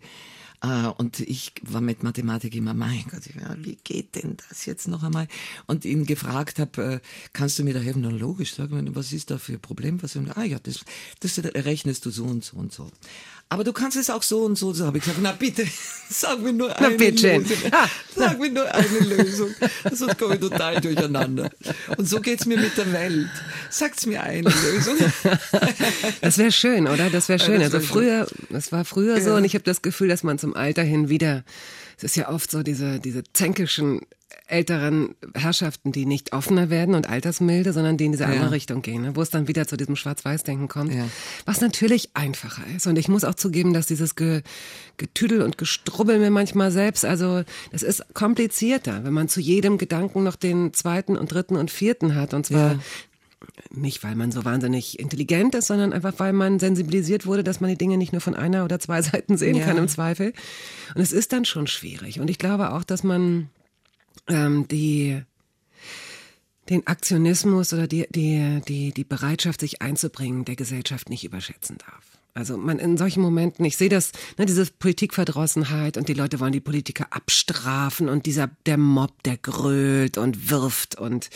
[0.61, 3.23] Äh, Und ich war mit Mathematik immer, mein Gott,
[3.57, 5.27] wie geht denn das jetzt noch einmal?
[5.67, 7.01] Und ihn gefragt habe,
[7.33, 8.01] kannst du mir da helfen?
[8.01, 10.01] Na, logisch, sag mir, was ist da für ein Problem?
[10.01, 10.85] Was, ah ja, das,
[11.19, 12.91] das rechnest du so und so und so.
[13.47, 15.65] Aber du kannst es auch so und so, so habe ich gesagt, na bitte,
[16.10, 17.38] sag mir nur eine bitte.
[17.38, 17.58] Lösung.
[18.15, 19.49] Sag mir nur eine Lösung.
[19.91, 21.49] Sonst komme ich total durcheinander.
[21.97, 23.27] Und so geht's mir mit der Welt.
[23.69, 24.95] Sagt's mir eine Lösung.
[26.21, 27.10] Das wäre schön, oder?
[27.10, 27.60] Das wäre schön.
[27.62, 27.89] das Also wär schön.
[27.89, 29.36] früher, das war früher so Ja.
[29.38, 31.43] und ich habe das Gefühl, dass man zum Alter hin wieder,
[31.97, 34.01] es ist ja oft so diese, diese zänkischen
[34.47, 39.01] älteren Herrschaften, die nicht offener werden und altersmilde, sondern die in diese andere Richtung gehen,
[39.03, 39.15] ne?
[39.15, 41.08] wo es dann wieder zu diesem Schwarz-Weiß-Denken kommt, Ja.
[41.45, 42.86] was natürlich einfacher ist.
[42.86, 44.41] Und ich muss auch zugeben, dass dieses Ge
[44.97, 50.23] Getüdel und Gestrubbel mir manchmal selbst, also das ist komplizierter, wenn man zu jedem Gedanken
[50.23, 52.79] noch den zweiten und dritten und vierten hat und zwar Ja.
[53.71, 57.69] Nicht, weil man so wahnsinnig intelligent ist, sondern einfach, weil man sensibilisiert wurde, dass man
[57.69, 59.65] die Dinge nicht nur von einer oder zwei Seiten sehen Ja.
[59.65, 60.34] kann im Zweifel.
[60.95, 62.19] Und es ist dann schon schwierig.
[62.19, 63.49] Und ich glaube auch, dass man
[64.27, 65.21] ähm, die
[66.69, 72.14] den Aktionismus oder die, die, die, die Bereitschaft, sich einzubringen, der Gesellschaft nicht überschätzen darf.
[72.38, 76.52] Also man in solchen Momenten, ich sehe das, ne, diese Politikverdrossenheit und die Leute wollen
[76.52, 81.30] die Politiker abstrafen und dieser der Mob, der grölt und wirft und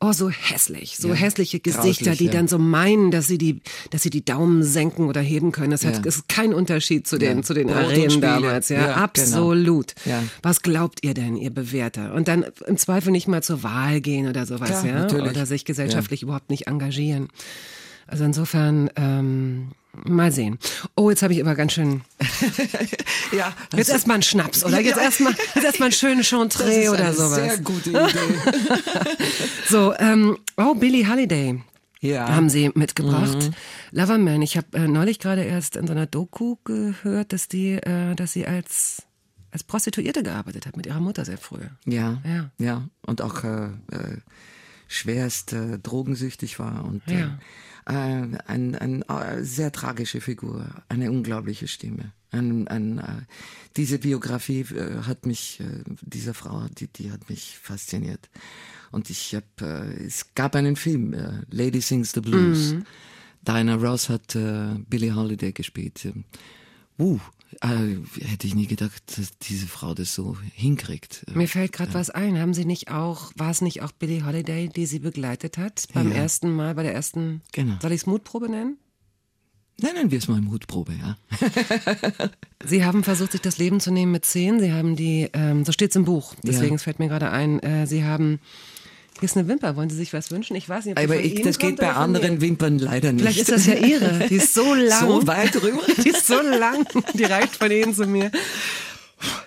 [0.00, 2.32] oh so hässlich, so Ja, hässliche Gesichter, die ja.
[2.32, 5.70] dann so meinen, dass sie die, dass sie die Daumen senken oder heben können.
[5.70, 6.02] Das hat, Ja.
[6.04, 8.94] ist kein Unterschied zu den zu den Arenen damals, ja, genau.
[8.96, 9.94] absolut.
[10.06, 10.22] Ja.
[10.42, 12.14] Was glaubt ihr denn, ihr Bewerter?
[12.14, 15.30] Und dann im Zweifel nicht mal zur Wahl gehen oder sowas, ja, natürlich.
[15.30, 17.28] oder sich gesellschaftlich überhaupt nicht engagieren.
[18.06, 19.72] Also insofern ähm,
[20.04, 20.58] mal sehen.
[20.96, 22.02] Oh, jetzt habe ich aber ganz schön.
[23.32, 25.02] Ja, Jetzt erstmal einen Schnaps oder jetzt Ja.
[25.02, 27.34] erstmal jetzt erstmal einen schönen Chantre oder sowas.
[27.34, 27.98] sehr gute Idee.
[29.68, 31.62] So, ähm, oh, Billie Holiday.
[32.00, 32.28] Ja.
[32.32, 33.50] haben sie mitgebracht.
[33.90, 38.14] Loverman, ich habe äh, neulich gerade erst in so einer Doku gehört, dass die, äh,
[38.14, 39.02] dass sie als
[39.50, 41.58] als Prostituierte gearbeitet hat mit ihrer Mutter sehr früh.
[41.86, 42.50] Ja, Ja.
[42.58, 42.88] ja.
[43.06, 44.18] Und auch äh, äh,
[44.86, 47.38] schwerst äh, drogensüchtig war und Ja.
[47.88, 52.12] Äh, ein, ein äh, sehr tragische Figur, eine unglaubliche Stimme.
[52.30, 53.22] Ein, ein, äh,
[53.76, 54.64] diese Biografie
[55.06, 55.62] hat mich,
[56.02, 58.28] dieser Frau, die, die hat mich fasziniert.
[58.90, 61.14] Und ich habe, es gab einen Film,
[61.50, 62.74] Lady Sings the Blues.
[63.42, 64.36] Diana Ross hat
[64.88, 66.08] Billie Holiday gespielt.
[66.98, 67.20] Uh,
[67.60, 71.24] äh, hätte ich nie gedacht, dass diese Frau das so hinkriegt.
[71.34, 72.38] Mir fällt gerade was ein.
[72.38, 76.10] Haben Sie nicht auch, war es nicht auch Billie Holiday, die Sie begleitet hat beim
[76.10, 76.16] Ja.
[76.18, 77.76] ersten Mal, bei der ersten, Genau.
[77.80, 78.76] soll ich es Mutprobe nennen?
[79.80, 81.16] Nennen wir es mal Mutprobe, ja.
[82.64, 84.58] Sie haben versucht, sich das Leben zu nehmen mit zehn.
[84.60, 86.34] Sie haben die, ähm, so steht's im Buch.
[86.42, 86.74] Deswegen Ja.
[86.76, 88.40] es fällt mir gerade ein, äh, Sie haben,
[89.20, 89.76] hier ist eine Wimper.
[89.76, 90.56] Wollen Sie sich was wünschen?
[90.56, 92.40] Ich weiß nicht, ob Aber ich, das geht bei anderen.
[92.40, 93.22] Wimpern leider nicht.
[93.22, 94.26] Vielleicht ist das ja Ihre.
[94.28, 95.00] Die ist so lang.
[95.00, 95.80] So weit rüber?
[96.04, 96.86] Die ist so lang.
[97.14, 98.30] Die reicht von Ihnen zu mir.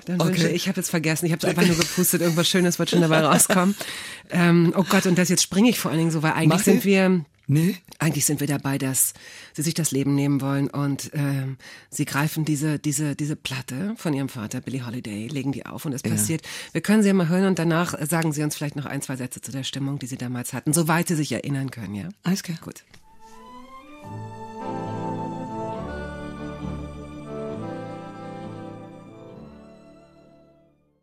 [0.06, 0.30] Dann Okay.
[0.34, 3.02] wünsche ich, habe jetzt vergessen, ich habe es einfach nur gepustet, irgendwas Schönes wird schon
[3.02, 3.76] dabei rauskommen.
[4.34, 6.60] Ähm, oh Gott, und das jetzt springe ich vor allen Dingen so, weil eigentlich Mach
[6.64, 7.76] sind wir, Nee?
[8.00, 9.14] eigentlich sind wir dabei, dass
[9.52, 11.58] sie sich das Leben nehmen wollen und ähm,
[11.90, 15.92] sie greifen diese, diese, diese Platte von ihrem Vater, Billie Holiday, legen die auf und
[15.92, 16.44] es passiert.
[16.72, 19.18] Wir können sie ja mal hören und danach sagen sie uns vielleicht noch ein, zwei
[19.18, 22.08] Sätze zu der Stimmung, die sie damals hatten, soweit sie sich erinnern können, ja?
[22.24, 22.58] Alles klar.
[22.64, 22.86] Gut.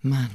[0.01, 0.31] Mann.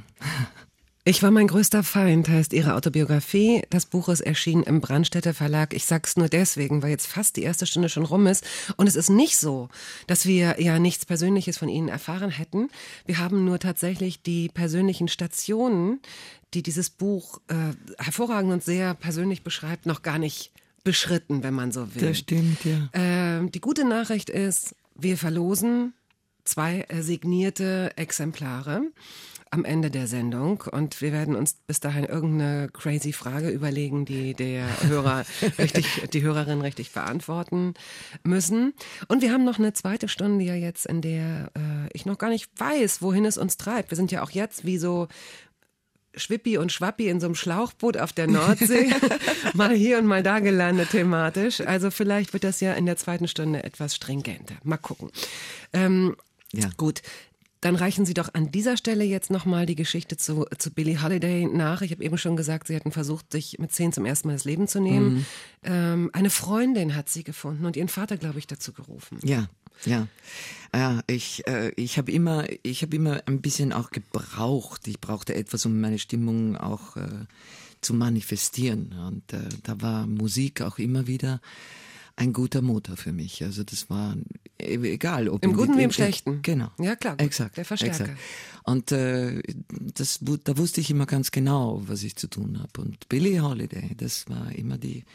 [1.05, 3.63] Ich war mein größter Feind, heißt ihre Autobiografie.
[3.69, 5.73] Das Buch ist erschienen im Brandstätter Verlag.
[5.73, 8.45] Ich sag's nur deswegen, weil jetzt fast die erste Stunde schon rum ist.
[8.77, 9.67] Und es ist nicht so,
[10.07, 12.69] dass wir ja nichts Persönliches von Ihnen erfahren hätten.
[13.05, 15.99] Wir haben nur tatsächlich die persönlichen Stationen,
[16.53, 20.53] die dieses Buch äh, hervorragend und sehr persönlich beschreibt, noch gar nicht
[20.85, 22.07] beschritten, wenn man so will.
[22.07, 22.89] Das stimmt, ja.
[22.93, 25.93] Ähm, die gute Nachricht ist, wir verlosen
[26.45, 28.83] zwei signierte Exemplare
[29.53, 34.33] am Ende der Sendung und wir werden uns bis dahin irgendeine crazy Frage überlegen, die
[34.33, 35.25] der Hörer
[35.59, 37.75] richtig, die Hörerin richtig beantworten
[38.23, 38.73] müssen.
[39.07, 42.29] Und wir haben noch eine zweite Stunde ja jetzt, in der äh, ich noch gar
[42.29, 43.91] nicht weiß, wohin es uns treibt.
[43.91, 45.07] Wir sind ja auch jetzt wie so
[46.15, 48.91] Schwippi und Schwappi in so einem Schlauchboot auf der Nordsee,
[49.53, 51.61] mal hier und mal da gelandet thematisch.
[51.61, 54.55] Also vielleicht wird das ja in der zweiten Stunde etwas stringenter.
[54.63, 55.11] Mal gucken.
[55.73, 56.15] Ähm,
[56.51, 56.69] Ja.
[56.77, 57.01] Gut.
[57.63, 61.45] Dann reichen Sie doch an dieser Stelle jetzt nochmal die Geschichte zu, zu Billie Holiday
[61.45, 61.81] nach.
[61.81, 64.43] Ich habe eben schon gesagt, Sie hatten versucht, sich mit zehn zum ersten Mal das
[64.43, 65.25] Leben zu nehmen.
[65.63, 69.17] Ähm, eine Freundin hat sie gefunden und ihren Vater, glaube ich, dazu gerufen.
[69.23, 69.47] Ja,
[69.85, 70.09] ja.
[70.75, 74.85] Ja, ich, äh, ich habe immer, ich habe immer ein bisschen auch gebraucht.
[74.89, 77.07] Ich brauchte etwas, um meine Stimmung auch äh,
[77.79, 78.93] zu manifestieren.
[79.07, 81.39] Und äh, da war Musik auch immer wieder
[82.15, 83.43] ein guter Motor für mich.
[83.43, 84.15] Also das war
[84.59, 86.41] egal, ob Im Guten wie im Schlechten.
[86.41, 86.69] Genau.
[86.79, 87.25] Ja, klar, gut.
[87.25, 87.57] Exakt.
[87.57, 88.03] Der Verstärker.
[88.03, 88.19] Exakt.
[88.63, 89.41] Und äh,
[89.93, 92.81] das, da wusste ich immer ganz genau, was ich zu tun habe.
[92.81, 95.05] Und Billie Holiday, das war immer die,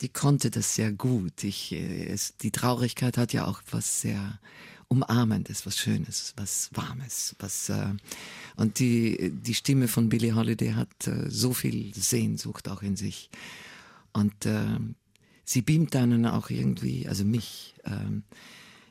[0.00, 1.44] die konnte das sehr gut.
[1.44, 4.38] Ich, äh, es, die Traurigkeit hat ja auch was sehr
[4.88, 7.92] Umarmendes, was Schönes, was Warmes, was äh,
[8.56, 13.28] und die die Stimme von Billie Holiday hat äh, so viel Sehnsucht auch in sich
[14.12, 14.78] und äh,
[15.46, 18.24] sie beamt einen auch irgendwie, also mich, ähm,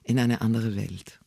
[0.04, 1.20] in eine andere Welt.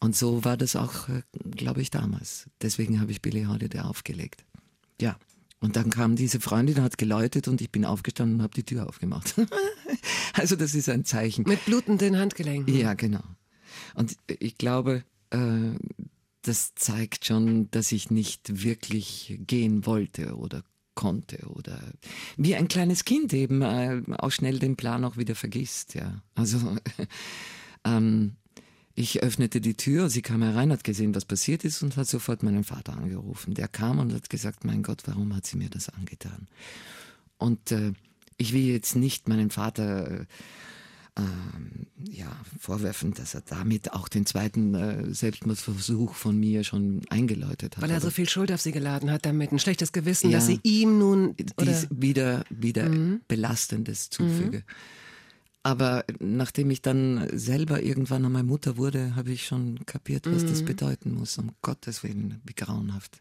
[0.00, 2.50] Und so war das auch, äh, glaube ich, damals.
[2.60, 4.44] Deswegen habe ich Billie Holiday aufgelegt.
[5.00, 5.16] Ja.
[5.60, 8.88] Und dann kam diese Freundin, hat geläutet und ich bin aufgestanden und habe die Tür
[8.88, 9.34] aufgemacht.
[10.32, 11.44] also das ist ein Zeichen.
[11.46, 12.76] Mit blutenden Handgelenken.
[12.76, 13.22] Ja, genau.
[13.94, 15.38] Und ich glaube, äh,
[16.42, 21.80] das zeigt schon, dass ich nicht wirklich gehen wollte oder konnte oder
[22.36, 25.94] wie ein kleines Kind eben äh, auch schnell den Plan auch wieder vergisst.
[25.94, 26.76] Ja, also
[27.84, 28.36] ähm,
[28.94, 32.42] ich öffnete die Tür, sie kam herein, hat gesehen, was passiert ist und hat sofort
[32.42, 33.54] meinen Vater angerufen.
[33.54, 36.46] Der kam und hat gesagt, mein Gott, warum hat sie mir das angetan?
[37.38, 37.92] Und äh,
[38.36, 40.26] ich will jetzt nicht meinen Vater äh,
[41.18, 42.26] ähm, ja,
[42.58, 47.82] vorwerfen, dass er damit auch den zweiten äh, Selbstmordversuch von mir schon eingeläutet hat.
[47.82, 49.52] Weil er so viel Schuld auf sie geladen hat damit.
[49.52, 50.38] Ein schlechtes Gewissen, Ja.
[50.38, 51.34] dass sie ihm nun.
[51.60, 53.20] Dies wieder, wieder Mhm.
[53.28, 54.64] Belastendes zufüge.
[55.64, 60.48] Aber nachdem ich dann selber irgendwann einmal Mutter wurde, habe ich schon kapiert, was Mhm.
[60.48, 61.38] das bedeuten muss.
[61.38, 63.20] Um Gottes Willen, wie grauenhaft.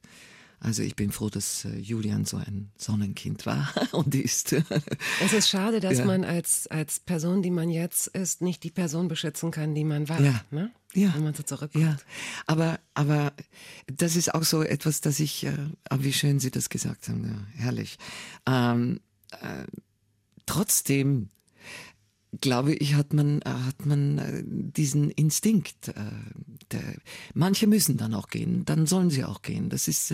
[0.63, 4.54] Also ich bin froh, dass äh, Julian so ein Sonnenkind war und ist.
[4.54, 6.06] es ist schade, dass Ja.
[6.06, 10.08] man als, als Person, die man jetzt ist, nicht die Person beschützen kann, die man
[10.08, 10.21] war.
[10.21, 10.39] Ja.
[10.52, 10.71] Ne?
[10.93, 11.15] Ja.
[11.15, 11.84] Wenn man so zurückkommt.
[11.84, 11.97] Ja,
[12.45, 13.34] aber, aber
[13.88, 15.58] das ist auch so etwas, dass ich, äh,
[15.89, 17.97] aber wie schön Sie das gesagt haben, ja, herrlich.
[18.45, 19.00] Ähm,
[19.32, 19.65] äh,
[20.45, 21.30] trotzdem
[22.39, 25.89] glaube ich, hat man, äh, hat man äh, diesen Instinkt.
[25.89, 25.94] Äh,
[26.72, 26.82] der,
[27.34, 29.70] manche müssen dann auch gehen, dann sollen sie auch gehen.
[29.70, 30.13] Das ist,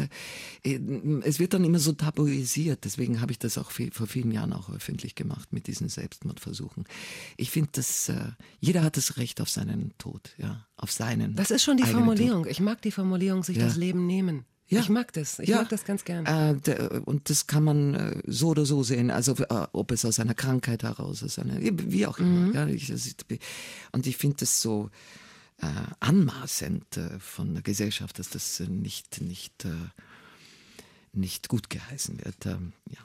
[0.63, 2.83] es wird dann immer so tabuisiert.
[2.85, 6.85] Deswegen habe ich das auch viel, vor vielen Jahren auch öffentlich gemacht mit diesen Selbstmordversuchen.
[7.37, 8.11] Ich finde, dass
[8.59, 11.35] jeder hat das Recht auf seinen Tod, ja, auf seinen.
[11.35, 12.43] Das ist schon die Formulierung.
[12.43, 12.51] Tod.
[12.51, 13.65] Ich mag die Formulierung, sich Ja.
[13.65, 14.45] das Leben nehmen.
[14.69, 14.81] Ja.
[14.81, 15.39] Ich mag das.
[15.39, 15.57] Ich Ja.
[15.57, 16.25] mag das ganz gern.
[16.25, 20.19] Äh, und das kann man äh, so oder so sehen, also äh, ob es aus
[20.19, 22.53] einer Krankheit heraus ist, einer, wie auch immer.
[22.53, 22.91] Ja, ich,
[23.93, 24.89] und ich finde das so
[25.61, 25.67] äh,
[26.01, 29.65] anmaßend äh, von der Gesellschaft, dass das äh, nicht, nicht,
[31.13, 32.45] nicht gut geheißen wird.
[32.45, 32.99] Ähm, ja.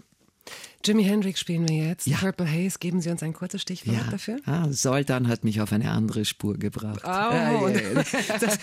[0.84, 2.06] Jimi Hendrix spielen wir jetzt.
[2.08, 2.16] Ja.
[2.18, 4.10] Purple Haze, geben Sie uns ein kurzes Stichwort Ja.
[4.10, 4.36] dafür?
[4.46, 7.02] Ah, Soldan hat mich auf eine andere Spur gebracht.
[7.04, 8.02] Oh, ja, ja.
[8.40, 8.58] Das,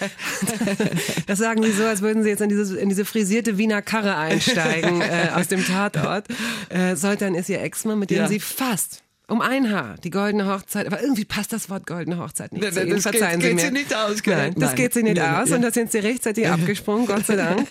[1.27, 4.17] das sagen Sie so, als würden Sie jetzt in diese, in diese frisierte Wiener Karre
[4.17, 6.25] einsteigen äh, aus dem Tatort.
[6.69, 8.27] Äh, Soltan ist Ihr Ex-Mann, mit dem Ja.
[8.27, 12.51] Sie fast um ein Haar die goldene Hochzeit, aber irgendwie passt das Wort goldene Hochzeit
[12.51, 12.95] nicht Nein, zu nein, Ihnen.
[12.97, 13.59] das geht- Verzeihen Sie geht.
[13.61, 14.35] Sie nicht aus, gell?
[14.37, 14.75] Nein, das Nein.
[14.75, 15.55] geht Sie nicht Nein, aus ja.
[15.55, 17.67] und da sind Sie rechtzeitig abgesprungen, Gott sei Dank.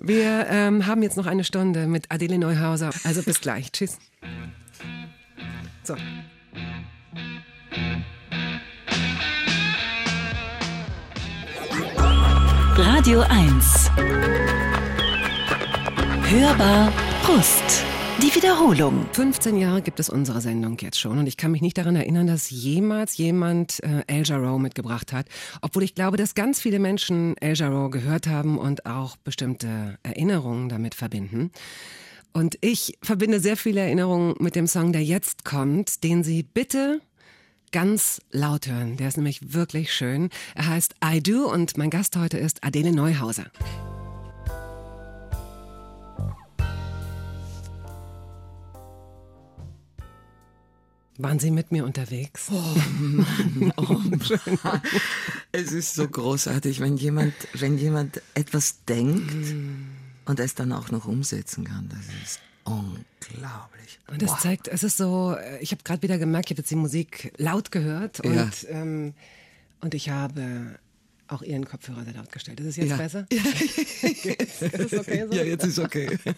[0.00, 2.90] Wir ähm, haben jetzt noch eine Stunde mit Adele Neuhauser.
[3.04, 3.70] Also bis gleich.
[3.72, 3.98] Tschüss.
[5.84, 5.96] So.
[12.76, 13.90] Radio 1.
[16.28, 17.84] Hörbar Brust.
[18.22, 19.04] Die Wiederholung.
[19.14, 22.28] 15 Jahre gibt es unsere Sendung jetzt schon und ich kann mich nicht daran erinnern,
[22.28, 25.26] dass jemals jemand äh, El Jarreau mitgebracht hat,
[25.60, 30.68] obwohl ich glaube, dass ganz viele Menschen El Jarreau gehört haben und auch bestimmte Erinnerungen
[30.68, 31.50] damit verbinden.
[32.32, 37.00] Und ich verbinde sehr viele Erinnerungen mit dem Song, der jetzt kommt, den Sie bitte
[37.72, 38.98] ganz laut hören.
[38.98, 40.28] Der ist nämlich wirklich schön.
[40.54, 43.46] Er heißt I Do und mein Gast heute ist Adele Neuhauser.
[51.18, 52.48] Waren Sie mit mir unterwegs?
[55.52, 59.54] Es ist so großartig, wenn jemand, wenn jemand etwas denkt
[60.24, 61.88] und es dann auch noch umsetzen kann.
[61.90, 63.98] Das ist unglaublich.
[64.10, 66.70] Und das zeigt, es ist so, äh, ich habe gerade wieder gemerkt, ich habe jetzt
[66.70, 68.50] die Musik laut gehört und, Ja.
[68.68, 69.12] ähm,
[69.80, 70.78] und ich habe
[71.28, 72.60] auch Ihren Kopfhörer sehr laut gestellt.
[72.60, 72.96] Ist es jetzt Ja.
[72.96, 73.26] besser?
[73.30, 75.34] ist es okay so?
[75.36, 76.18] Ja, jetzt ist okay.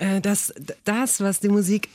[0.00, 1.88] Äh, das, das, was die Musik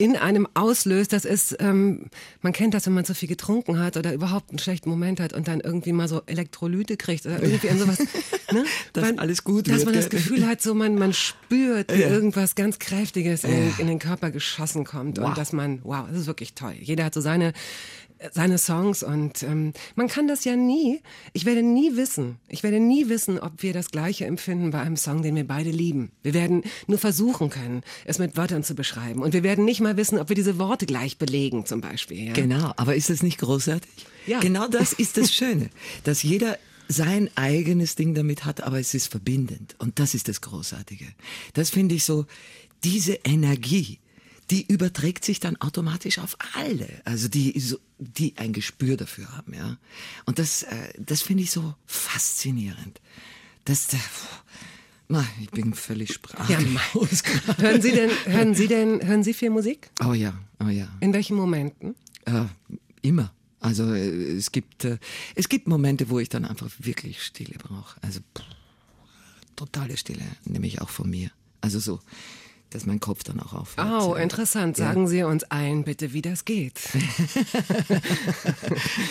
[0.00, 2.06] in einem auslöst, das ist, ähm,
[2.40, 5.32] man kennt das, wenn man zu viel getrunken hat oder überhaupt einen schlechten Moment hat
[5.32, 7.98] und dann irgendwie mal so Elektrolyte kriegt oder irgendwie an sowas,
[8.52, 8.64] ne?
[8.92, 10.08] Dass Man- alles gut Dass wird, man das?
[10.08, 12.08] Gefühl hat, so man, man spürt, wie Ja.
[12.10, 15.30] irgendwas ganz Kräftiges in, in den Körper geschossen kommt Wow.
[15.30, 16.74] und dass man, wow, das ist wirklich toll.
[16.80, 17.52] Jeder hat so seine,
[18.32, 21.00] seine Songs und ähm, man kann das ja nie,
[21.32, 24.96] ich werde nie wissen, ich werde nie wissen, ob wir das gleiche empfinden bei einem
[24.96, 26.10] Song, den wir beide lieben.
[26.22, 29.96] Wir werden nur versuchen können, es mit Wörtern zu beschreiben und wir werden nicht mal
[29.96, 32.28] wissen, ob wir diese Worte gleich belegen zum Beispiel.
[32.28, 32.32] Ja?
[32.32, 33.90] Genau, aber ist das nicht großartig?
[34.26, 34.40] Ja.
[34.40, 35.70] Genau das ist das Schöne,
[36.04, 39.76] dass jeder sein eigenes Ding damit hat, aber es ist verbindend.
[39.78, 41.04] Und das ist das Großartige.
[41.52, 42.26] Das finde ich so,
[42.82, 43.98] diese Energie,
[44.50, 49.54] die überträgt sich dann automatisch auf alle, also die, so, die ein Gespür dafür haben,
[49.54, 49.78] ja.
[50.24, 53.00] Und das, äh, das finde ich so faszinierend.
[53.64, 53.98] Das, äh,
[55.08, 57.22] na, ich bin völlig sprachlos.
[57.22, 57.62] gerade.
[57.62, 59.90] Hören Sie denn, hören Sie denn, hören Sie viel Musik?
[60.04, 60.88] oh ja, oh ja.
[61.00, 61.94] In welchen Momenten?
[62.24, 62.44] Äh,
[63.02, 63.32] immer.
[63.60, 64.98] Also äh, es gibt äh,
[65.34, 68.00] es gibt Momente, wo ich dann einfach wirklich Stille brauche.
[68.02, 68.44] Also pff,
[69.56, 71.30] totale Stille, nämlich auch von mir.
[71.60, 72.00] Also so,
[72.70, 73.88] dass mein Kopf dann auch aufhört.
[74.02, 74.78] Oh, interessant.
[74.78, 74.86] Ja.
[74.88, 76.78] Sagen Sie uns ein, bitte, wie das geht.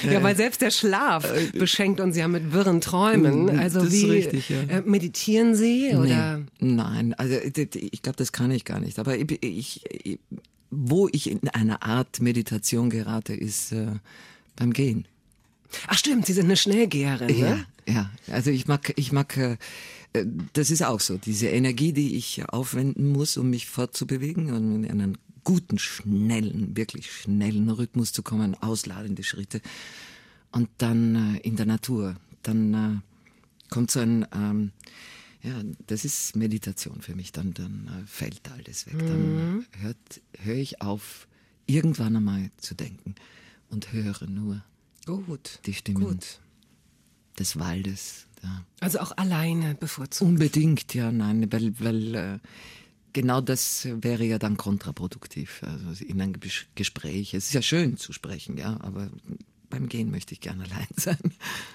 [0.04, 3.46] ja, weil selbst der Schlaf beschenkt uns ja mit wirren Träumen.
[3.46, 4.62] Mm, Also das ist wie richtig, ja.
[4.62, 6.40] äh, meditieren Sie oder?
[6.60, 9.00] Nee, nein, also äh, ich glaube, das kann ich gar nicht.
[9.00, 10.20] Aber ich, ich, ich,
[10.70, 13.88] wo ich in eine Art Meditation gerate, ist äh,
[14.56, 15.06] beim Gehen.
[15.88, 17.66] Ach stimmt, Sie sind eine Schnellgeherin, Ja, ne?
[17.88, 18.12] Ja.
[18.28, 19.58] Also ich mag, ich mag, äh,
[20.14, 24.84] äh, das ist auch so, diese Energie, die ich aufwenden muss, um mich fortzubewegen und
[24.84, 29.62] in einen guten, schnellen, wirklich schnellen Rhythmus zu kommen, ausladende Schritte.
[30.52, 34.72] Und dann äh, in der Natur, dann äh, kommt so ein, ähm,
[35.44, 39.00] ja, das ist Meditation für mich, dann, dann äh, fällt alles weg.
[39.00, 41.28] Dann äh, hört, höre ich auf,
[41.66, 43.16] irgendwann einmal zu denken
[43.70, 44.64] und höre nur
[45.06, 45.60] Gut.
[45.66, 46.40] die Stimmen Gut.
[47.40, 48.26] Des Waldes.
[48.44, 48.64] Ja.
[48.80, 50.30] Also auch alleine bevorzugt.
[50.30, 52.40] Unbedingt, ja, nein, weil, weil äh,
[53.14, 55.62] genau das wäre ja dann kontraproduktiv.
[55.64, 57.34] Also in einem Ges- Gespräch.
[57.34, 59.10] Es ist ja schön zu sprechen, ja, aber
[59.70, 61.18] beim Gehen möchte ich gerne allein sein.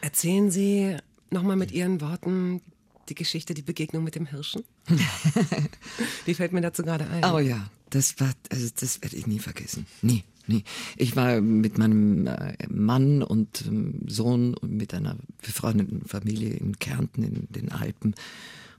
[0.00, 0.96] Erzählen Sie
[1.30, 2.60] nochmal mit Ihren Worten
[3.08, 4.62] die Geschichte, die Begegnung mit dem Hirschen?
[6.24, 7.24] Wie fällt mir dazu gerade ein?
[7.24, 9.86] Oh ja, das war, also das werde ich nie vergessen.
[10.02, 10.64] Nie, nie.
[10.96, 16.78] Ich war mit meinem äh, Mann und ähm, Sohn und mit einer befreundeten Familie in
[16.78, 18.14] Kärnten in den Alpen.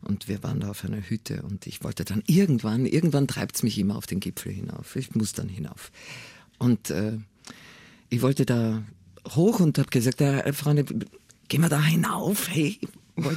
[0.02, 3.64] Und wir waren da auf einer Hütte und ich wollte dann irgendwann, irgendwann treibt es
[3.64, 4.96] mich immer auf den Gipfel hinauf.
[4.96, 5.92] Ich muss dann hinauf.
[6.60, 7.18] Und äh,
[8.10, 8.84] ich wollte da
[9.30, 10.84] hoch und habe gesagt, ja, Freunde,
[11.48, 12.80] gehen wir da hinauf, hey.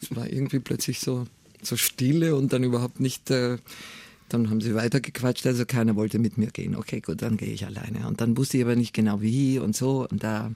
[0.00, 1.26] Es war irgendwie plötzlich so,
[1.62, 3.30] so stille und dann überhaupt nicht...
[3.30, 3.58] Äh,
[4.28, 6.74] dann haben sie weitergequatscht, also keiner wollte mit mir gehen.
[6.76, 8.08] Okay, gut, dann gehe ich alleine.
[8.08, 10.06] Und dann wusste ich aber nicht genau wie und so.
[10.10, 10.50] Und da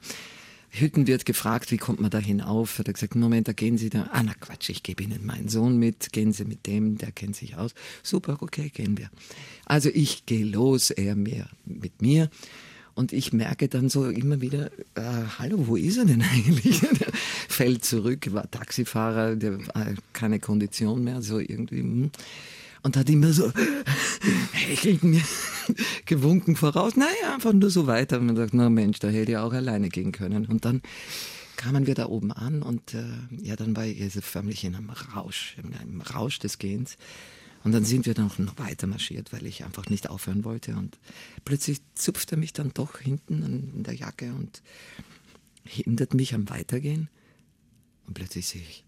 [0.70, 2.78] Hüttenwirt gefragt, wie kommt man da hinauf?
[2.78, 4.08] Hat er gesagt, Moment, da gehen Sie da.
[4.12, 6.12] Ah, na Quatsch, ich gebe Ihnen meinen Sohn mit.
[6.12, 7.74] Gehen Sie mit dem, der kennt sich aus.
[8.02, 9.10] Super, okay, gehen wir.
[9.66, 12.30] Also ich gehe los, er mehr mit mir.
[12.94, 15.02] Und ich merke dann so immer wieder, äh,
[15.38, 16.80] hallo, wo ist er denn eigentlich?
[16.80, 17.12] der
[17.48, 21.80] fällt zurück, war Taxifahrer, der war keine Kondition mehr, so irgendwie.
[21.80, 22.10] Hm
[22.82, 23.52] und hat immer so
[24.52, 25.22] hechelnd mir
[26.06, 26.96] gewunken voraus.
[26.96, 28.18] Naja, einfach nur so weiter.
[28.18, 30.46] Und man sagt, na Mensch, da hätte ich auch alleine gehen können.
[30.46, 30.82] Und dann
[31.56, 33.04] kamen wir da oben an und äh,
[33.42, 36.96] ja, dann war ich so förmlich in einem Rausch, in einem Rausch des Gehens.
[37.62, 40.74] Und dann sind wir dann noch weiter marschiert, weil ich einfach nicht aufhören wollte.
[40.76, 40.98] Und
[41.44, 44.62] plötzlich zupft er mich dann doch hinten in der Jacke und
[45.64, 47.10] hindert mich am Weitergehen.
[48.06, 48.86] Und plötzlich sehe ich,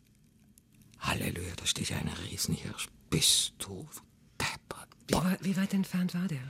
[1.01, 3.87] Halleluja, da steht ja ein Riesenhirsch bist du
[4.41, 4.89] deppert.
[5.07, 6.43] Wie, wie weit entfernt war der?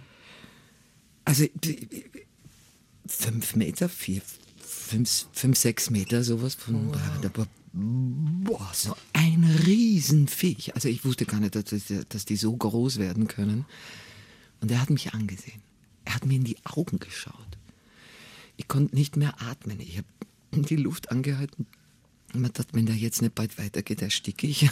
[1.25, 1.47] Also
[3.07, 4.23] fünf Meter, vier,
[4.57, 6.95] fünf, fünf sechs Meter, sowas von.
[6.95, 7.47] Wow.
[7.75, 10.75] Boah, so ein Riesenviech.
[10.75, 11.73] Also ich wusste gar nicht, dass,
[12.09, 13.65] dass die so groß werden können.
[14.61, 15.63] Und er hat mich angesehen.
[16.05, 17.59] Er hat mir in die Augen geschaut.
[18.57, 19.81] Ich konnte nicht mehr atmen.
[19.81, 20.07] Ich habe
[20.53, 21.67] die Luft angehalten.
[22.35, 24.69] Und man dachte, wenn der jetzt nicht bald weitergeht, ersticke ich.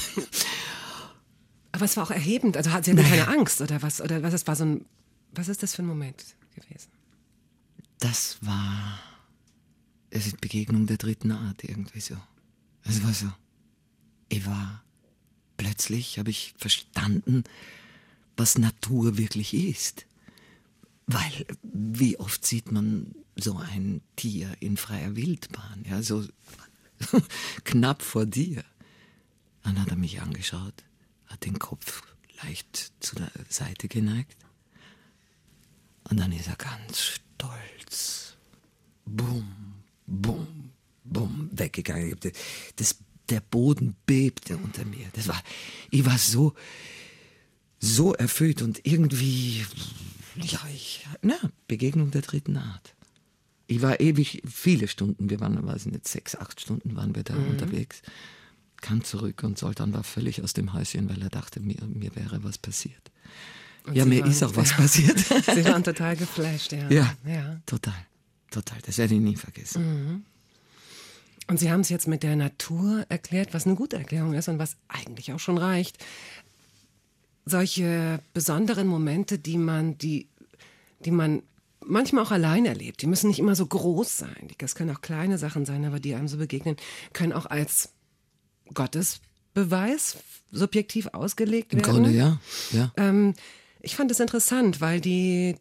[1.72, 2.56] Aber es war auch erhebend.
[2.56, 3.08] Also hat sie naja.
[3.08, 4.00] keine Angst oder was?
[4.00, 4.34] Oder was?
[4.34, 4.84] Es war so ein.
[5.32, 6.90] Was ist das für ein Moment gewesen?
[7.98, 8.98] Das war.
[10.10, 12.16] Es ist Begegnung der dritten Art irgendwie so.
[12.82, 13.30] Es war so.
[14.28, 14.82] Ich war.
[15.56, 17.44] Plötzlich habe ich verstanden,
[18.36, 20.06] was Natur wirklich ist.
[21.06, 26.24] Weil, wie oft sieht man so ein Tier in freier Wildbahn, ja, so
[27.64, 28.64] knapp vor dir.
[29.62, 30.84] Dann hat er mich angeschaut
[31.30, 32.02] hat den Kopf
[32.42, 34.36] leicht zu der Seite geneigt.
[36.08, 38.36] Und dann ist er ganz stolz.
[39.04, 39.74] Bum,
[40.06, 40.70] bum,
[41.04, 42.16] bum, weggegangen.
[42.76, 42.96] Das,
[43.28, 45.06] der Boden bebte unter mir.
[45.12, 45.40] Das war,
[45.90, 46.54] ich war so,
[47.78, 49.64] so erfüllt und irgendwie,
[50.36, 52.94] ja, ich, na, Begegnung der dritten Art.
[53.66, 57.34] Ich war ewig, viele Stunden, wir waren, weiß nicht, sechs, acht Stunden waren wir da
[57.34, 57.50] mhm.
[57.50, 58.02] unterwegs
[58.80, 62.42] kam zurück und Soltan war völlig aus dem Häuschen, weil er dachte, mir, mir wäre
[62.44, 63.10] was passiert.
[63.86, 65.18] Und ja, mir waren, ist auch was ja, passiert.
[65.54, 66.88] Sie waren total geflasht, ja.
[66.90, 67.60] Ja, ja.
[67.66, 68.06] total,
[68.50, 68.78] total.
[68.84, 69.82] Das werde ich nie vergessen.
[69.82, 70.24] Mhm.
[71.46, 74.58] Und Sie haben es jetzt mit der Natur erklärt, was eine gute Erklärung ist und
[74.58, 75.98] was eigentlich auch schon reicht.
[77.44, 80.28] Solche besonderen Momente, die man, die,
[81.04, 81.42] die man
[81.84, 84.48] manchmal auch allein erlebt, die müssen nicht immer so groß sein.
[84.58, 86.76] Das können auch kleine Sachen sein, aber die einem so begegnen,
[87.12, 87.90] können auch als
[88.74, 90.16] Gottesbeweis
[90.52, 91.84] subjektiv ausgelegt werden.
[91.84, 92.38] Im Grunde, ja.
[92.72, 92.92] ja.
[92.96, 93.34] Ähm,
[93.80, 95.56] ich fand es interessant, weil die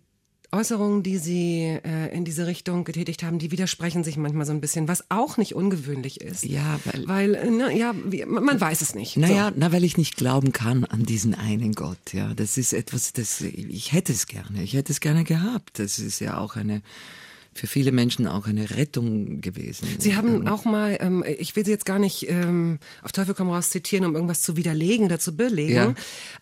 [0.52, 4.62] Äußerungen, die Sie äh, in diese Richtung getätigt haben, die widersprechen sich manchmal so ein
[4.62, 6.44] bisschen, was auch nicht ungewöhnlich ist.
[6.44, 7.08] Ja, weil.
[7.08, 9.16] Weil, äh, na, ja, man weiß es nicht.
[9.16, 9.56] Naja, so.
[9.58, 12.14] na, weil ich nicht glauben kann an diesen einen Gott.
[12.14, 14.64] Ja, das ist etwas, das ich hätte es gerne.
[14.64, 15.78] Ich hätte es gerne gehabt.
[15.78, 16.82] Das ist ja auch eine
[17.60, 19.88] für viele Menschen auch eine Rettung gewesen.
[20.00, 23.50] Sie haben auch mal, ähm, ich will Sie jetzt gar nicht ähm, auf Teufel komm
[23.50, 25.94] raus zitieren, um irgendwas zu widerlegen oder zu belegen, ja.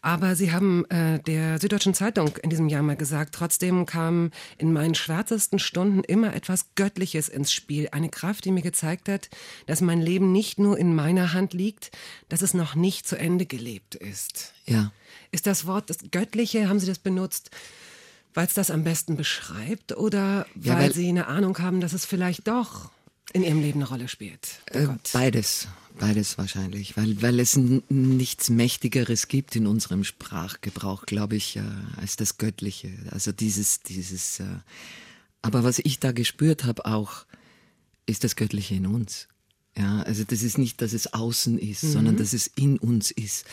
[0.02, 4.72] aber Sie haben äh, der Süddeutschen Zeitung in diesem Jahr mal gesagt, trotzdem kam in
[4.72, 9.30] meinen schwärzesten Stunden immer etwas Göttliches ins Spiel, eine Kraft, die mir gezeigt hat,
[9.66, 11.92] dass mein Leben nicht nur in meiner Hand liegt,
[12.30, 14.54] dass es noch nicht zu Ende gelebt ist.
[14.66, 14.92] Ja.
[15.32, 17.50] Ist das Wort, das Göttliche, haben Sie das benutzt?
[18.38, 21.94] Weil es das am besten beschreibt oder ja, weil, weil, Sie eine Ahnung haben, dass
[21.94, 22.92] es vielleicht doch
[23.34, 24.62] in Ihrem Leben eine Rolle spielt?
[24.68, 25.68] Äh, beides,
[25.98, 31.64] beides wahrscheinlich, weil, weil es nichts Mächtigeres gibt in unserem Sprachgebrauch, glaube ich, äh,
[32.00, 32.92] als das Göttliche.
[33.10, 34.40] Also dieses, dieses.
[34.40, 34.46] Äh,
[35.42, 37.26] aber was ich da gespürt habe auch,
[38.06, 39.28] ist das Göttliche in uns.
[39.76, 41.92] Ja, also das ist nicht, dass es außen ist, mhm.
[41.92, 43.46] sondern dass es in uns ist,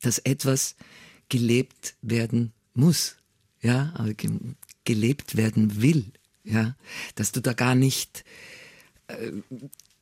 [0.00, 0.76] dass etwas
[1.28, 3.16] gelebt werden muss
[3.60, 3.94] ja,
[4.84, 6.12] gelebt werden will,
[6.44, 6.76] ja,
[7.14, 8.24] dass du da gar nicht
[9.08, 9.32] äh,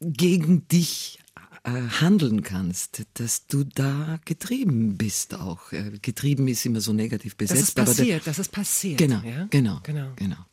[0.01, 1.19] gegen dich
[1.65, 5.73] äh, handeln kannst, dass du da getrieben bist auch.
[5.73, 7.61] Äh, getrieben ist immer so negativ besetzt.
[7.61, 8.99] Das ist aber passiert, der, das ist passiert.
[8.99, 9.47] genau, ja?
[9.51, 10.13] genau, genau.
[10.15, 10.47] genau.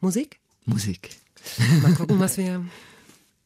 [0.00, 0.38] Musik?
[0.64, 1.10] Musik.
[1.82, 2.64] Mal gucken, was wir.